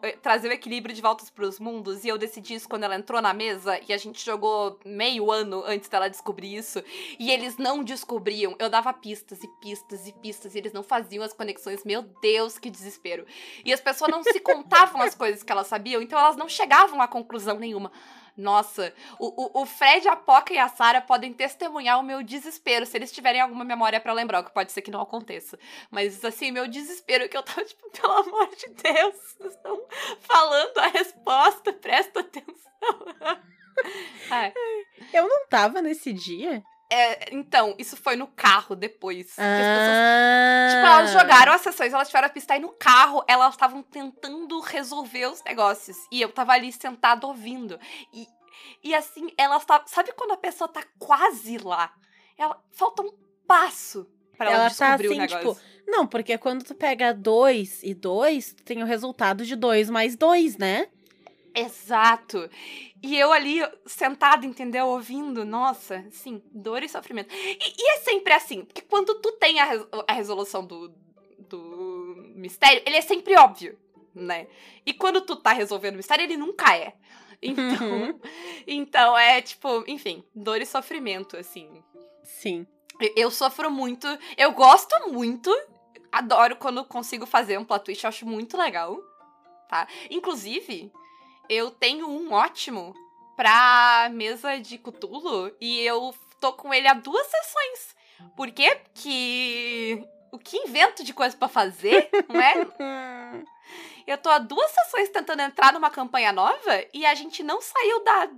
eh, 0.04 0.18
trazer 0.22 0.50
o 0.50 0.52
equilíbrio 0.52 0.94
de 0.94 1.02
voltas 1.02 1.30
para 1.30 1.46
os 1.46 1.60
mundos 1.60 2.04
e 2.04 2.10
eu 2.10 2.18
decidi 2.18 2.56
isso 2.56 2.68
quando 2.68 2.84
ela 2.84 2.96
entrou 2.96 3.22
na 3.22 3.34
mesa 3.34 3.80
e 3.88 3.94
a 3.94 3.98
gente 3.98 4.24
jogou 4.24 4.78
meio 4.86 5.32
ano 5.32 5.64
antes 5.66 5.90
dela 5.90 6.10
descobrir 6.10 6.56
isso 6.56 6.84
e 7.18 7.32
eles 7.32 7.58
não 7.58 7.84
descobriam. 7.84 8.56
Eu 8.60 8.70
dava 8.70 8.94
pistas 8.94 9.44
e 9.44 9.48
pistas 9.62 10.08
e 10.08 10.12
pistas 10.12 10.54
e 10.54 10.58
eles 10.58 10.74
não 10.74 10.84
faziam 10.84 11.24
as 11.24 11.34
conexões. 11.34 11.84
Meu 11.86 12.02
Deus, 12.22 12.60
que 12.60 12.70
desespero. 12.70 13.26
E 13.64 13.74
as 13.74 13.80
pessoas 13.80 14.12
não 14.12 14.22
se 14.24 14.40
contavam 14.40 15.02
as 15.02 15.16
coisas 15.16 15.44
que 15.44 15.52
elas 15.52 15.68
sabiam, 15.68 16.02
então 16.02 16.20
elas 16.20 16.36
não 16.36 16.50
chegavam 16.50 17.02
a 17.02 17.08
conclusão 17.08 17.58
nenhuma. 17.58 17.92
Nossa, 18.38 18.94
o, 19.18 19.60
o, 19.60 19.62
o 19.62 19.66
Fred, 19.66 20.08
a 20.10 20.16
Poca 20.16 20.54
e 20.54 20.58
a 20.58 20.68
Sarah 20.68 21.02
podem 21.02 21.32
testemunhar 21.32 22.00
o 22.00 22.04
meu 22.04 22.22
desespero, 22.22 22.86
se 22.86 22.98
eles 22.98 23.12
tiverem 23.12 23.40
alguma 23.40 23.64
memória 23.64 24.00
para 24.00 24.12
lembrar, 24.12 24.42
o 24.42 24.44
que 24.44 24.54
pode 24.54 24.72
ser 24.72 24.82
que 24.82 24.92
não 24.92 25.02
aconteça. 25.02 25.58
Mas, 25.90 26.24
assim, 26.24 26.52
meu 26.52 26.68
desespero 26.68 27.30
que 27.30 27.38
eu 27.38 27.44
tava, 27.44 27.64
tipo, 27.66 27.90
pelo 27.92 28.14
amor 28.14 28.50
de 28.56 28.68
Deus, 28.68 29.16
estão 29.40 29.86
falando 30.20 30.78
a 30.80 30.88
resposta, 30.88 31.72
presta 31.72 32.20
atenção. 32.20 32.56
é. 34.32 34.54
Eu 35.14 35.28
não 35.28 35.48
tava 35.48 35.82
nesse 35.82 36.12
dia. 36.12 36.62
É, 36.92 37.34
então, 37.34 37.76
isso 37.80 37.98
foi 37.98 38.16
no 38.16 38.28
carro 38.28 38.76
depois. 38.76 39.34
Ah. 39.38 39.58
Pessoas, 39.58 40.74
tipo, 40.74 40.86
elas 40.86 41.12
jogaram 41.12 41.54
as 41.54 41.62
sessões, 41.62 41.94
elas 41.94 42.08
tiveram 42.08 42.28
a 42.28 42.30
pista 42.30 42.56
e 42.56 42.60
no 42.60 42.70
carro 42.70 43.24
elas 43.28 43.54
estavam 43.54 43.82
tentando 43.82 44.60
resolver 44.60 45.28
os 45.28 45.44
negócios. 45.44 45.98
E 46.12 46.22
eu 46.22 46.32
tava 46.32 46.54
ali 46.54 46.72
sentada 46.72 47.26
ouvindo. 47.26 47.80
E, 48.14 48.28
e 48.84 48.94
assim, 48.94 49.30
elas 49.38 49.64
estavam. 49.64 49.88
Sabe 49.88 50.12
quando 50.14 50.32
a 50.32 50.38
pessoa 50.38 50.68
tá 50.68 50.84
quase 51.00 51.58
lá? 51.58 51.92
Ela, 52.38 52.62
falta 52.72 53.02
um 53.02 53.12
passo 53.48 54.08
pra 54.38 54.48
ela, 54.48 54.56
ela 54.56 54.70
tá 54.70 54.96
descobrir 54.96 55.18
tá 55.18 55.24
assim, 55.24 55.36
o 55.36 55.40
negócio. 55.40 55.62
Tipo, 55.64 55.92
não, 55.92 56.06
porque 56.06 56.38
quando 56.38 56.64
tu 56.64 56.76
pega 56.76 57.14
dois 57.14 57.82
e 57.84 57.94
dois, 57.94 58.54
tu 58.54 58.64
tem 58.64 58.84
o 58.84 58.86
resultado 58.86 59.46
de 59.46 59.56
dois 59.56 59.90
mais 59.90 60.16
dois, 60.16 60.58
né? 60.58 60.88
Exato. 61.56 62.50
E 63.02 63.18
eu 63.18 63.32
ali, 63.32 63.60
sentada, 63.86 64.46
entendeu? 64.46 64.88
Ouvindo, 64.88 65.46
nossa, 65.46 66.06
sim, 66.12 66.44
dor 66.52 66.84
e 66.84 66.90
sofrimento. 66.90 67.34
E, 67.34 67.58
e 67.78 67.90
é 67.94 67.98
sempre 68.00 68.34
assim, 68.34 68.66
porque 68.66 68.82
quando 68.82 69.16
tu 69.22 69.32
tem 69.34 69.60
a, 69.60 69.70
a 70.08 70.14
resolução 70.14 70.66
do, 70.66 70.90
do 71.48 72.16
mistério, 72.36 72.84
ele 72.86 72.98
é 72.98 73.02
sempre 73.02 73.38
óbvio, 73.38 73.80
né? 74.14 74.48
E 74.86 74.94
quando 74.94 75.22
tu 75.22 75.38
tá 75.38 75.54
resolvendo 75.54 75.94
o 75.94 75.98
mistério, 75.98 76.24
ele 76.24 76.36
nunca 76.36 76.76
é. 76.76 76.94
Então, 77.42 77.88
uhum. 77.88 78.20
então 78.68 79.18
é 79.18 79.42
tipo, 79.42 79.84
enfim, 79.88 80.24
dor 80.34 80.62
e 80.62 80.66
sofrimento, 80.66 81.38
assim. 81.38 81.84
Sim. 82.24 82.68
Eu, 83.00 83.14
eu 83.16 83.32
sofro 83.32 83.72
muito, 83.72 84.08
eu 84.38 84.52
gosto 84.52 84.94
muito, 85.12 85.50
adoro 86.12 86.56
quando 86.56 86.84
consigo 86.86 87.26
fazer 87.26 87.58
um 87.58 87.66
plot 87.66 87.86
twist, 87.86 88.04
eu 88.04 88.10
acho 88.10 88.26
muito 88.26 88.58
legal, 88.58 88.98
tá? 89.70 89.88
Inclusive, 90.10 90.92
eu 91.50 91.72
tenho 91.72 92.08
um 92.08 92.32
ótimo 92.32 92.94
pra 93.36 94.10
mesa 94.12 94.60
de 94.60 94.78
Cthulhu 94.78 95.56
e 95.60 95.82
eu 95.82 96.14
tô 96.40 96.54
com 96.54 96.74
ele 96.74 96.88
há 96.88 96.94
duas 96.94 97.28
sessões. 97.28 97.96
Por 98.36 98.52
quê? 98.52 98.80
Que 98.94 100.04
o 100.32 100.38
que 100.38 100.58
invento 100.58 101.04
de 101.04 101.14
coisa 101.14 101.36
para 101.36 101.48
fazer, 101.48 102.10
não 102.28 102.40
é? 102.40 103.44
Eu 104.08 104.20
tô 104.20 104.30
há 104.30 104.38
duas 104.38 104.70
sessões 104.70 105.10
tentando 105.10 105.42
entrar 105.42 105.74
numa 105.74 105.90
campanha 105.90 106.32
nova 106.32 106.86
e 106.94 107.06
a 107.06 107.16
gente 107.16 107.42
não 107.42 107.60
saiu 107.60 108.04
da 108.04 108.30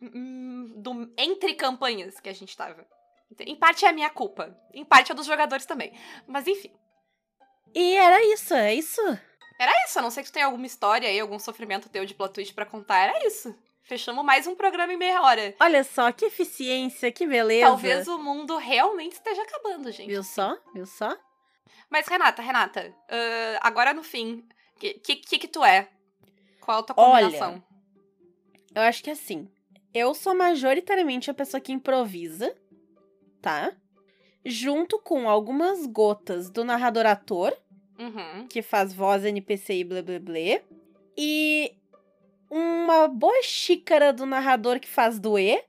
hum, 0.00 0.72
do 0.76 1.12
entre 1.18 1.54
campanhas 1.54 2.20
que 2.20 2.28
a 2.28 2.32
gente 2.32 2.56
tava. 2.56 2.86
Em 3.40 3.56
parte 3.56 3.84
é 3.84 3.88
a 3.88 3.92
minha 3.92 4.08
culpa, 4.08 4.56
em 4.72 4.84
parte 4.84 5.10
é 5.10 5.14
dos 5.14 5.26
jogadores 5.26 5.66
também. 5.66 5.92
Mas 6.28 6.46
enfim. 6.46 6.70
E 7.74 7.96
era 7.96 8.24
isso, 8.26 8.54
é 8.54 8.74
isso. 8.74 9.00
Era 9.58 9.72
isso, 9.84 9.98
a 9.98 10.02
não 10.02 10.10
ser 10.10 10.22
que 10.22 10.30
tu 10.30 10.34
tenha 10.34 10.46
alguma 10.46 10.66
história 10.66 11.08
aí, 11.08 11.18
algum 11.18 11.38
sofrimento 11.38 11.88
teu 11.88 12.04
de 12.04 12.14
plot 12.14 12.34
twist 12.34 12.54
pra 12.54 12.66
contar, 12.66 12.98
era 12.98 13.26
isso. 13.26 13.54
Fechamos 13.82 14.24
mais 14.24 14.46
um 14.46 14.54
programa 14.54 14.92
em 14.92 14.96
meia 14.96 15.22
hora. 15.22 15.54
Olha 15.60 15.84
só, 15.84 16.10
que 16.10 16.26
eficiência, 16.26 17.12
que 17.12 17.26
beleza. 17.26 17.68
Talvez 17.68 18.08
o 18.08 18.18
mundo 18.18 18.56
realmente 18.56 19.12
esteja 19.12 19.42
acabando, 19.42 19.92
gente. 19.92 20.08
Viu 20.08 20.24
só? 20.24 20.58
Viu 20.74 20.84
só? 20.84 21.16
Mas, 21.88 22.08
Renata, 22.08 22.42
Renata, 22.42 22.92
uh, 23.08 23.58
agora 23.60 23.94
no 23.94 24.02
fim, 24.02 24.44
o 24.74 24.78
que, 24.78 24.94
que, 24.94 25.38
que 25.38 25.48
tu 25.48 25.64
é? 25.64 25.88
Qual 26.60 26.80
a 26.80 26.82
tua 26.82 26.96
combinação? 26.96 27.52
Olha, 27.52 27.62
eu 28.74 28.82
acho 28.82 29.04
que 29.04 29.10
assim, 29.10 29.48
eu 29.94 30.12
sou 30.14 30.34
majoritariamente 30.34 31.30
a 31.30 31.34
pessoa 31.34 31.60
que 31.60 31.72
improvisa, 31.72 32.54
tá? 33.40 33.72
Junto 34.44 34.98
com 34.98 35.28
algumas 35.30 35.86
gotas 35.86 36.50
do 36.50 36.64
narrador-ator, 36.64 37.56
uhum. 37.98 38.46
que 38.48 38.62
faz 38.62 38.92
voz 38.92 39.24
NPC 39.24 39.74
e 39.74 39.84
blá 39.84 40.02
blá 40.02 40.18
blá. 40.18 40.60
E 41.16 41.72
uma 42.50 43.08
boa 43.08 43.42
xícara 43.42 44.12
do 44.12 44.26
narrador 44.26 44.78
que 44.80 44.88
faz 44.88 45.18
doer. 45.18 45.64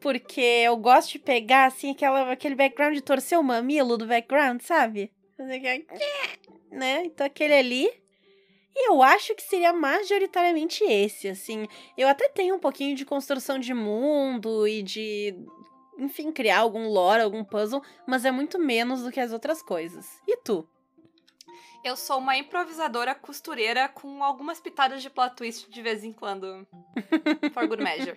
Porque 0.00 0.40
eu 0.40 0.76
gosto 0.76 1.12
de 1.12 1.18
pegar, 1.18 1.64
assim, 1.64 1.92
aquela, 1.92 2.30
aquele 2.30 2.54
background 2.54 2.94
de 2.94 3.00
torcer 3.00 3.38
o 3.38 3.42
mamilo 3.42 3.96
do 3.96 4.06
background, 4.06 4.60
sabe? 4.60 5.10
Né? 6.70 7.04
Então 7.04 7.26
aquele 7.26 7.54
ali. 7.54 7.90
Eu 8.76 9.00
acho 9.00 9.34
que 9.36 9.42
seria 9.42 9.72
majoritariamente 9.72 10.82
esse, 10.82 11.28
assim. 11.28 11.68
Eu 11.96 12.08
até 12.08 12.28
tenho 12.28 12.56
um 12.56 12.58
pouquinho 12.58 12.96
de 12.96 13.04
construção 13.04 13.58
de 13.58 13.72
mundo 13.72 14.66
e 14.66 14.82
de, 14.82 15.32
enfim, 15.96 16.32
criar 16.32 16.58
algum 16.58 16.88
lore, 16.88 17.22
algum 17.22 17.44
puzzle, 17.44 17.80
mas 18.04 18.24
é 18.24 18.32
muito 18.32 18.58
menos 18.58 19.02
do 19.02 19.12
que 19.12 19.20
as 19.20 19.32
outras 19.32 19.62
coisas. 19.62 20.20
E 20.26 20.36
tu? 20.38 20.68
Eu 21.84 21.96
sou 21.96 22.18
uma 22.18 22.34
improvisadora 22.34 23.14
costureira 23.14 23.88
com 23.88 24.24
algumas 24.24 24.58
pitadas 24.58 25.02
de 25.02 25.10
plot 25.10 25.36
twist 25.36 25.70
de 25.70 25.82
vez 25.82 26.02
em 26.02 26.14
quando. 26.14 26.66
For 27.52 27.68
good 27.68 27.82
measure. 27.82 28.16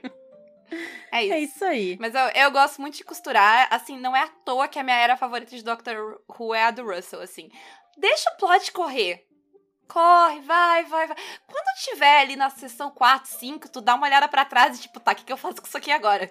É 1.12 1.24
isso. 1.24 1.34
É 1.34 1.40
isso 1.40 1.66
aí. 1.66 1.98
Mas 2.00 2.16
eu, 2.16 2.28
eu 2.30 2.52
gosto 2.52 2.80
muito 2.80 2.96
de 2.96 3.04
costurar. 3.04 3.68
Assim, 3.70 4.00
não 4.00 4.16
é 4.16 4.24
à 4.24 4.28
toa 4.28 4.70
que 4.70 4.80
a 4.80 4.84
minha 4.84 4.98
era 4.98 5.18
favorita 5.18 5.56
de 5.56 5.64
Doctor 5.64 6.22
Who 6.30 6.56
é 6.56 6.64
a 6.64 6.72
do 6.72 6.86
Russell, 6.86 7.22
assim. 7.22 7.50
Deixa 7.98 8.30
o 8.32 8.38
plot 8.38 8.72
correr. 8.72 9.28
Corre, 9.88 10.40
vai, 10.42 10.86
vai, 10.86 11.08
vai. 11.08 11.18
Quando 11.46 11.80
tiver 11.80 12.20
ali 12.20 12.36
na 12.36 12.50
sessão 12.50 12.90
4, 12.90 13.30
5, 13.30 13.70
tu 13.70 13.82
dá 13.82 13.96
uma 13.96 14.08
olhada 14.08 14.28
para 14.28 14.46
trás 14.46 14.78
e 14.78 14.82
tipo, 14.82 15.00
tá, 15.00 15.12
o 15.12 15.16
que, 15.16 15.24
que 15.24 15.32
eu 15.32 15.38
faço 15.38 15.62
com 15.62 15.68
isso 15.68 15.78
aqui 15.78 15.92
agora? 15.92 16.30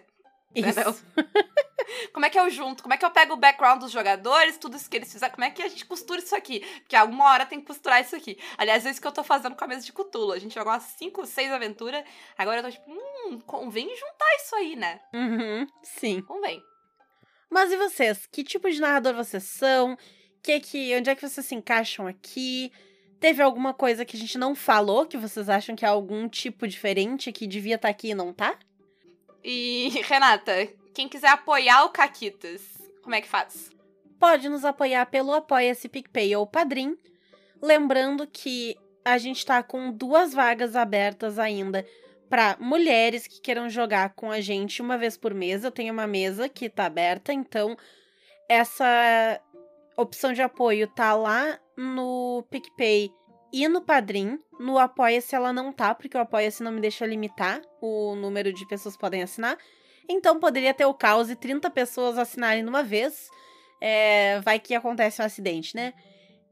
Isso. 0.61 1.05
como 2.13 2.25
é 2.25 2.31
que 2.31 2.39
eu 2.39 2.49
junto? 2.51 2.83
Como 2.83 2.95
é 2.95 2.97
que 2.97 3.05
eu 3.05 3.11
pego 3.11 3.35
o 3.35 3.37
background 3.37 3.81
dos 3.81 3.93
jogadores, 3.93 4.59
tudo 4.59 4.77
isso 4.77 4.89
que 4.89 4.97
eles 4.97 5.13
fizeram? 5.13 5.35
Como 5.35 5.45
é 5.45 5.51
que 5.51 5.63
a 5.63 5.69
gente 5.69 5.85
costura 5.85 6.21
isso 6.21 6.35
aqui? 6.35 6.61
Porque 6.81 6.97
alguma 6.97 7.25
hora 7.27 7.47
tem 7.47 7.61
que 7.61 7.67
costurar 7.67 8.01
isso 8.01 8.17
aqui. 8.17 8.39
Aliás, 8.57 8.87
é 8.87 8.91
isso 8.91 9.01
que 9.01 9.07
eu 9.07 9.13
tô 9.13 9.23
fazendo 9.23 9.55
com 9.55 9.65
a 9.65 9.69
mesa 9.69 9.85
de 9.85 9.93
Cutulo. 9.93 10.33
A 10.33 10.39
gente 10.39 10.55
jogou 10.55 10.73
umas 10.73 10.83
5, 10.83 11.27
6 11.27 11.53
aventuras. 11.53 12.05
Agora 12.37 12.61
eu 12.61 12.65
tô 12.65 12.71
tipo, 12.71 12.91
hum, 12.91 13.41
convém 13.47 13.89
juntar 13.89 14.37
isso 14.37 14.55
aí, 14.57 14.77
né? 14.77 15.01
Uhum, 15.13 15.67
sim. 15.83 16.23
Convém. 16.23 16.63
Mas 17.51 17.71
e 17.71 17.77
vocês? 17.77 18.27
Que 18.27 18.43
tipo 18.43 18.71
de 18.71 18.81
narrador 18.81 19.15
vocês 19.15 19.45
são? 19.45 19.97
Que 20.43 20.61
que, 20.61 20.97
onde 20.97 21.11
é 21.11 21.15
que 21.15 21.27
vocês 21.27 21.47
se 21.47 21.55
encaixam 21.55 22.07
aqui? 22.07 22.73
Teve 23.19 23.43
alguma 23.43 23.73
coisa 23.73 24.05
que 24.05 24.17
a 24.17 24.21
gente 24.21 24.37
não 24.37 24.55
falou 24.55 25.07
que 25.07 25.17
vocês 25.17 25.49
acham 25.49 25.75
que 25.75 25.85
é 25.85 25.89
algum 25.89 26.29
tipo 26.29 26.69
diferente 26.69 27.33
que 27.33 27.47
devia 27.47 27.77
estar 27.77 27.89
tá 27.89 27.93
aqui 27.93 28.09
e 28.09 28.15
não 28.15 28.33
tá? 28.33 28.59
E, 29.43 29.89
Renata, 30.05 30.69
quem 30.95 31.09
quiser 31.09 31.29
apoiar 31.29 31.85
o 31.85 31.91
Caquitas, 31.91 32.63
como 33.03 33.15
é 33.15 33.21
que 33.21 33.29
faz? 33.29 33.71
Pode 34.19 34.49
nos 34.49 34.65
apoiar 34.65 35.07
pelo 35.07 35.33
Apoia-se 35.33 35.89
PicPay 35.89 36.35
ou 36.37 36.47
Padrim. 36.47 36.97
Lembrando 37.61 38.27
que 38.27 38.77
a 39.05 39.19
gente 39.19 39.45
tá 39.45 39.63
com 39.63 39.93
duas 39.93 40.33
vagas 40.33 40.75
abertas 40.75 41.39
ainda 41.39 41.87
para 42.29 42.57
mulheres 42.59 43.27
que 43.27 43.41
queiram 43.41 43.69
jogar 43.69 44.15
com 44.15 44.31
a 44.31 44.41
gente 44.41 44.83
uma 44.83 44.99
vez 44.99 45.17
por 45.17 45.33
mês. 45.33 45.65
Eu 45.65 45.71
tenho 45.71 45.93
uma 45.93 46.07
mesa 46.07 46.49
que 46.49 46.69
tá 46.69 46.87
aberta, 46.87 47.33
então 47.33 47.77
essa 48.49 49.41
opção 49.97 50.33
de 50.33 50.43
apoio 50.43 50.89
tá 50.89 51.15
lá 51.15 51.59
no 51.77 52.45
PicPay 52.51 53.13
e 53.53 53.67
no 53.69 53.81
Padrim. 53.81 54.39
No 54.59 54.79
Apoia-se 54.79 55.35
ela 55.35 55.53
não 55.53 55.73
tá, 55.73 55.95
porque 55.95 56.17
o 56.17 56.21
Apoia-se 56.21 56.63
não 56.63 56.73
me 56.73 56.81
deixa 56.81 57.07
limitar 57.07 57.61
o 57.81 58.15
número 58.15 58.53
de 58.53 58.67
pessoas 58.67 58.95
que 58.95 59.01
podem 59.01 59.23
assinar. 59.23 59.57
Então 60.09 60.39
poderia 60.39 60.73
ter 60.73 60.87
o 60.87 60.95
caos 60.95 61.31
e 61.31 61.37
30 61.37 61.71
pessoas 61.71 62.19
assinarem 62.19 62.63
numa 62.63 62.83
vez. 62.83 63.29
É, 63.81 64.41
vai 64.41 64.59
que 64.59 64.75
acontece 64.75 65.21
um 65.21 65.25
acidente, 65.25 65.75
né? 65.75 65.93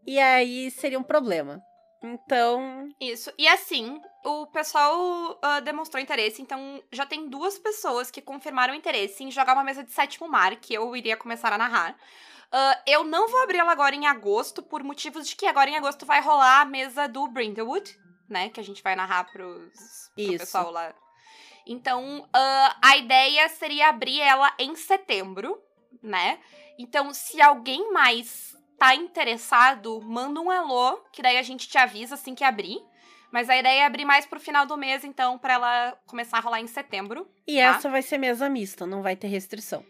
E 0.07 0.19
aí 0.19 0.71
seria 0.71 0.99
um 0.99 1.03
problema. 1.03 1.63
Então. 2.03 2.91
Isso. 3.01 3.33
E 3.39 3.49
assim, 3.49 3.99
o 4.25 4.47
pessoal 4.49 5.33
uh, 5.33 5.61
demonstrou 5.63 6.03
interesse, 6.03 6.43
então 6.43 6.83
já 6.93 7.07
tem 7.07 7.29
duas 7.29 7.59
pessoas 7.59 8.11
que 8.11 8.21
confirmaram 8.21 8.75
interesse 8.75 9.25
em 9.25 9.31
jogar 9.31 9.55
uma 9.55 9.65
mesa 9.65 9.83
de 9.83 9.91
sétimo 9.91 10.29
mar, 10.29 10.55
que 10.57 10.75
eu 10.75 10.95
iria 10.95 11.17
começar 11.17 11.53
a 11.53 11.59
narrar. 11.59 11.97
Uh, 12.53 12.81
eu 12.87 13.05
não 13.05 13.29
vou 13.29 13.43
abrir 13.43 13.59
ela 13.59 13.73
agora 13.73 13.95
em 13.95 14.07
agosto, 14.07 14.63
por 14.63 14.83
motivos 14.83 15.29
de 15.29 15.35
que 15.37 15.47
agora 15.47 15.71
em 15.71 15.77
agosto 15.77 16.07
vai 16.07 16.21
rolar 16.21 16.61
a 16.61 16.65
mesa 16.65 17.09
do 17.09 17.27
Brindlewood, 17.27 17.99
né? 18.29 18.49
Que 18.49 18.61
a 18.61 18.65
gente 18.65 18.83
vai 18.83 18.95
narrar 18.95 19.25
pros, 19.25 20.11
pro 20.15 20.23
Isso. 20.23 20.39
pessoal 20.39 20.71
lá. 20.71 20.95
Então, 21.67 22.21
uh, 22.21 22.77
a 22.83 22.97
ideia 22.97 23.49
seria 23.49 23.89
abrir 23.89 24.21
ela 24.21 24.53
em 24.59 24.77
setembro, 24.77 25.59
né? 26.03 26.39
Então, 26.79 27.13
se 27.15 27.41
alguém 27.41 27.93
mais 27.93 28.55
tá 28.79 28.95
interessado, 28.95 30.01
manda 30.03 30.41
um 30.41 30.51
alô, 30.51 30.99
que 31.13 31.23
daí 31.23 31.39
a 31.39 31.43
gente 31.43 31.69
te 31.69 31.79
avisa 31.79 32.15
assim 32.15 32.35
que 32.35 32.45
abrir. 32.45 32.79
Mas 33.33 33.51
a 33.51 33.57
ideia 33.57 33.81
é 33.81 33.85
abrir 33.85 34.05
mais 34.05 34.27
pro 34.27 34.39
final 34.39 34.65
do 34.65 34.77
mês, 34.77 35.03
então, 35.03 35.37
para 35.39 35.55
ela 35.55 35.99
começar 36.07 36.39
a 36.39 36.41
rolar 36.41 36.61
em 36.61 36.69
setembro. 36.69 37.29
E 37.47 37.57
tá? 37.57 37.63
essa 37.63 37.91
vai 37.91 38.01
ser 38.01 38.17
mesa 38.17 38.49
mista, 38.49 38.87
não 38.87 39.03
vai 39.03 39.17
ter 39.17 39.27
restrição. 39.27 39.85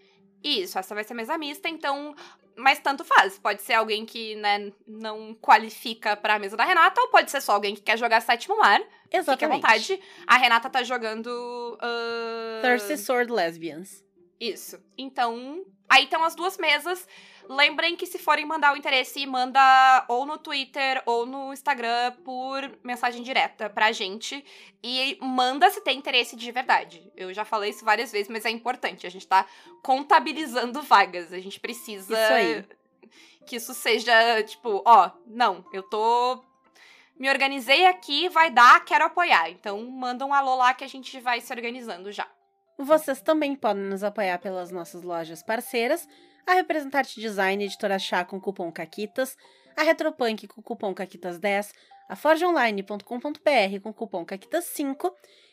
Isso, 0.44 0.78
essa 0.78 0.94
vai 0.94 1.02
ser 1.02 1.14
mesa 1.14 1.38
mista, 1.38 1.68
então 1.68 2.14
mas 2.57 2.78
tanto 2.78 3.04
faz. 3.04 3.38
Pode 3.38 3.62
ser 3.62 3.74
alguém 3.74 4.04
que, 4.04 4.37
né, 4.37 4.72
não 4.87 5.35
qualifica 5.35 6.16
pra 6.16 6.38
mesa 6.38 6.57
da 6.57 6.64
Renata, 6.64 7.00
ou 7.00 7.09
pode 7.09 7.30
ser 7.30 7.40
só 7.40 7.52
alguém 7.52 7.74
que 7.74 7.83
quer 7.83 7.98
jogar 7.98 8.20
sétimo 8.20 8.59
mar. 8.59 8.80
Exatamente. 9.11 9.38
Fique 9.38 9.44
à 9.44 9.48
vontade. 9.48 10.00
A 10.26 10.37
Renata 10.37 10.70
tá 10.70 10.83
jogando. 10.83 11.26
Uh... 11.26 12.62
Thirsty 12.62 12.96
Sword 12.98 13.33
Lesbians. 13.33 14.04
Isso. 14.40 14.78
Então, 14.96 15.64
aí 15.88 16.04
estão 16.04 16.22
as 16.22 16.35
duas 16.35 16.59
mesas. 16.59 17.07
Lembrem 17.48 17.96
que 17.96 18.07
se 18.07 18.18
forem 18.18 18.46
mandar 18.46 18.72
o 18.72 18.76
interesse, 18.76 19.26
manda 19.26 20.04
ou 20.09 20.24
no 20.24 20.38
Twitter 20.38 21.02
ou 21.04 21.26
no 21.26 21.52
Instagram 21.52 22.12
por 22.24 22.78
mensagem 22.83 23.22
direta 23.22 23.68
pra 23.68 23.92
gente. 23.92 24.44
E 24.83 25.18
manda 25.20 25.70
se 25.70 25.80
tem 25.80 25.98
interesse 25.98 26.37
de 26.37 26.50
verdade. 26.50 27.11
Eu 27.16 27.33
já 27.33 27.44
falei 27.44 27.70
isso 27.70 27.85
várias 27.85 28.11
vezes, 28.11 28.28
mas 28.28 28.44
é 28.44 28.50
importante. 28.50 29.07
A 29.07 29.11
gente 29.11 29.26
tá 29.26 29.46
contabilizando 29.83 30.83
vagas. 30.83 31.33
A 31.33 31.38
gente 31.38 31.61
precisa 31.61 32.40
isso 32.42 32.85
que 33.44 33.57
isso 33.57 33.74
seja, 33.74 34.42
tipo, 34.42 34.83
ó, 34.85 35.11
não, 35.26 35.64
eu 35.72 35.83
tô. 35.83 36.42
Me 37.18 37.30
organizei 37.30 37.87
aqui, 37.87 38.28
vai 38.28 38.50
dar, 38.50 38.85
quero 38.85 39.04
apoiar. 39.04 39.48
Então 39.50 39.85
manda 39.88 40.26
um 40.26 40.35
alô 40.35 40.57
lá 40.57 40.74
que 40.74 40.83
a 40.83 40.88
gente 40.88 41.20
vai 41.20 41.40
se 41.40 41.52
organizando 41.52 42.11
já. 42.11 42.26
Vocês 42.76 43.22
também 43.22 43.54
podem 43.54 43.85
nos 43.85 44.02
apoiar 44.02 44.38
pelas 44.38 44.72
nossas 44.72 45.02
lojas 45.04 45.40
parceiras 45.40 46.09
a 46.46 46.54
Representante 46.54 47.20
Design 47.20 47.64
Editora 47.64 47.98
Chá 47.98 48.24
com 48.24 48.40
cupom 48.40 48.70
CAQUITAS, 48.70 49.37
a 49.76 49.83
Retropunk 49.83 50.46
com 50.46 50.62
cupom 50.62 50.94
CAQUITAS10, 50.94 51.72
a 52.09 52.16
forgeonline.com.br 52.16 53.80
com 53.83 53.92
cupom 53.92 54.24
CAQUITAS5 54.24 55.12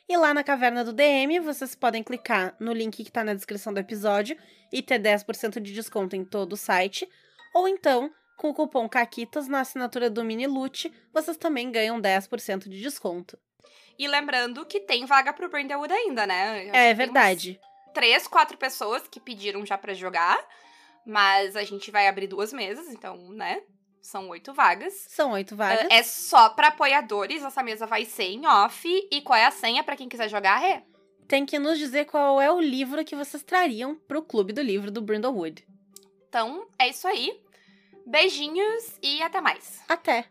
e 0.09 0.17
lá 0.17 0.33
na 0.33 0.43
Caverna 0.43 0.83
do 0.83 0.93
DM 0.93 1.39
vocês 1.39 1.73
podem 1.75 2.03
clicar 2.03 2.55
no 2.59 2.73
link 2.73 2.97
que 2.97 3.09
está 3.09 3.23
na 3.23 3.33
descrição 3.33 3.73
do 3.73 3.79
episódio 3.79 4.37
e 4.71 4.81
ter 4.81 4.99
10% 4.99 5.59
de 5.59 5.73
desconto 5.73 6.15
em 6.15 6.25
todo 6.25 6.53
o 6.53 6.57
site, 6.57 7.07
ou 7.53 7.67
então 7.67 8.11
com 8.37 8.49
o 8.49 8.53
cupom 8.53 8.89
CAQUITAS 8.89 9.47
na 9.47 9.59
assinatura 9.61 10.09
do 10.09 10.23
Mini 10.23 10.47
Loot, 10.47 10.91
vocês 11.13 11.37
também 11.37 11.71
ganham 11.71 12.01
10% 12.01 12.67
de 12.67 12.81
desconto. 12.81 13.37
E 13.99 14.07
lembrando 14.07 14.65
que 14.65 14.79
tem 14.79 15.05
vaga 15.05 15.31
pro 15.31 15.47
Brindlewood 15.47 15.93
ainda, 15.93 16.25
né? 16.25 16.67
É 16.73 16.91
verdade. 16.91 17.59
Três, 17.93 18.27
quatro 18.27 18.57
pessoas 18.57 19.07
que 19.07 19.19
pediram 19.19 19.63
já 19.63 19.77
para 19.77 19.93
jogar. 19.93 20.43
Mas 21.05 21.55
a 21.55 21.63
gente 21.63 21.91
vai 21.91 22.07
abrir 22.07 22.27
duas 22.27 22.53
mesas, 22.53 22.87
então, 22.89 23.17
né? 23.31 23.61
São 24.01 24.29
oito 24.29 24.53
vagas. 24.53 24.93
São 25.07 25.31
oito 25.31 25.55
vagas. 25.55 25.87
é 25.89 26.01
só 26.03 26.49
para 26.49 26.69
apoiadores. 26.69 27.43
Essa 27.43 27.61
mesa 27.61 27.85
vai 27.85 28.03
ser 28.05 28.25
em 28.25 28.45
off. 28.47 28.87
E 29.11 29.21
qual 29.21 29.37
é 29.37 29.45
a 29.45 29.51
senha 29.51 29.83
para 29.83 29.95
quem 29.95 30.09
quiser 30.09 30.29
jogar, 30.29 30.57
Rê? 30.57 30.81
Tem 31.27 31.45
que 31.45 31.59
nos 31.59 31.77
dizer 31.77 32.05
qual 32.05 32.41
é 32.41 32.51
o 32.51 32.59
livro 32.59 33.05
que 33.05 33.15
vocês 33.15 33.43
trariam 33.43 33.95
pro 33.95 34.23
Clube 34.23 34.53
do 34.53 34.61
Livro 34.61 34.91
do 34.91 35.01
Brindlewood. 35.01 35.65
Então, 36.27 36.67
é 36.77 36.89
isso 36.89 37.07
aí. 37.07 37.39
Beijinhos 38.05 38.97
e 39.01 39.21
até 39.21 39.39
mais. 39.39 39.81
Até! 39.87 40.25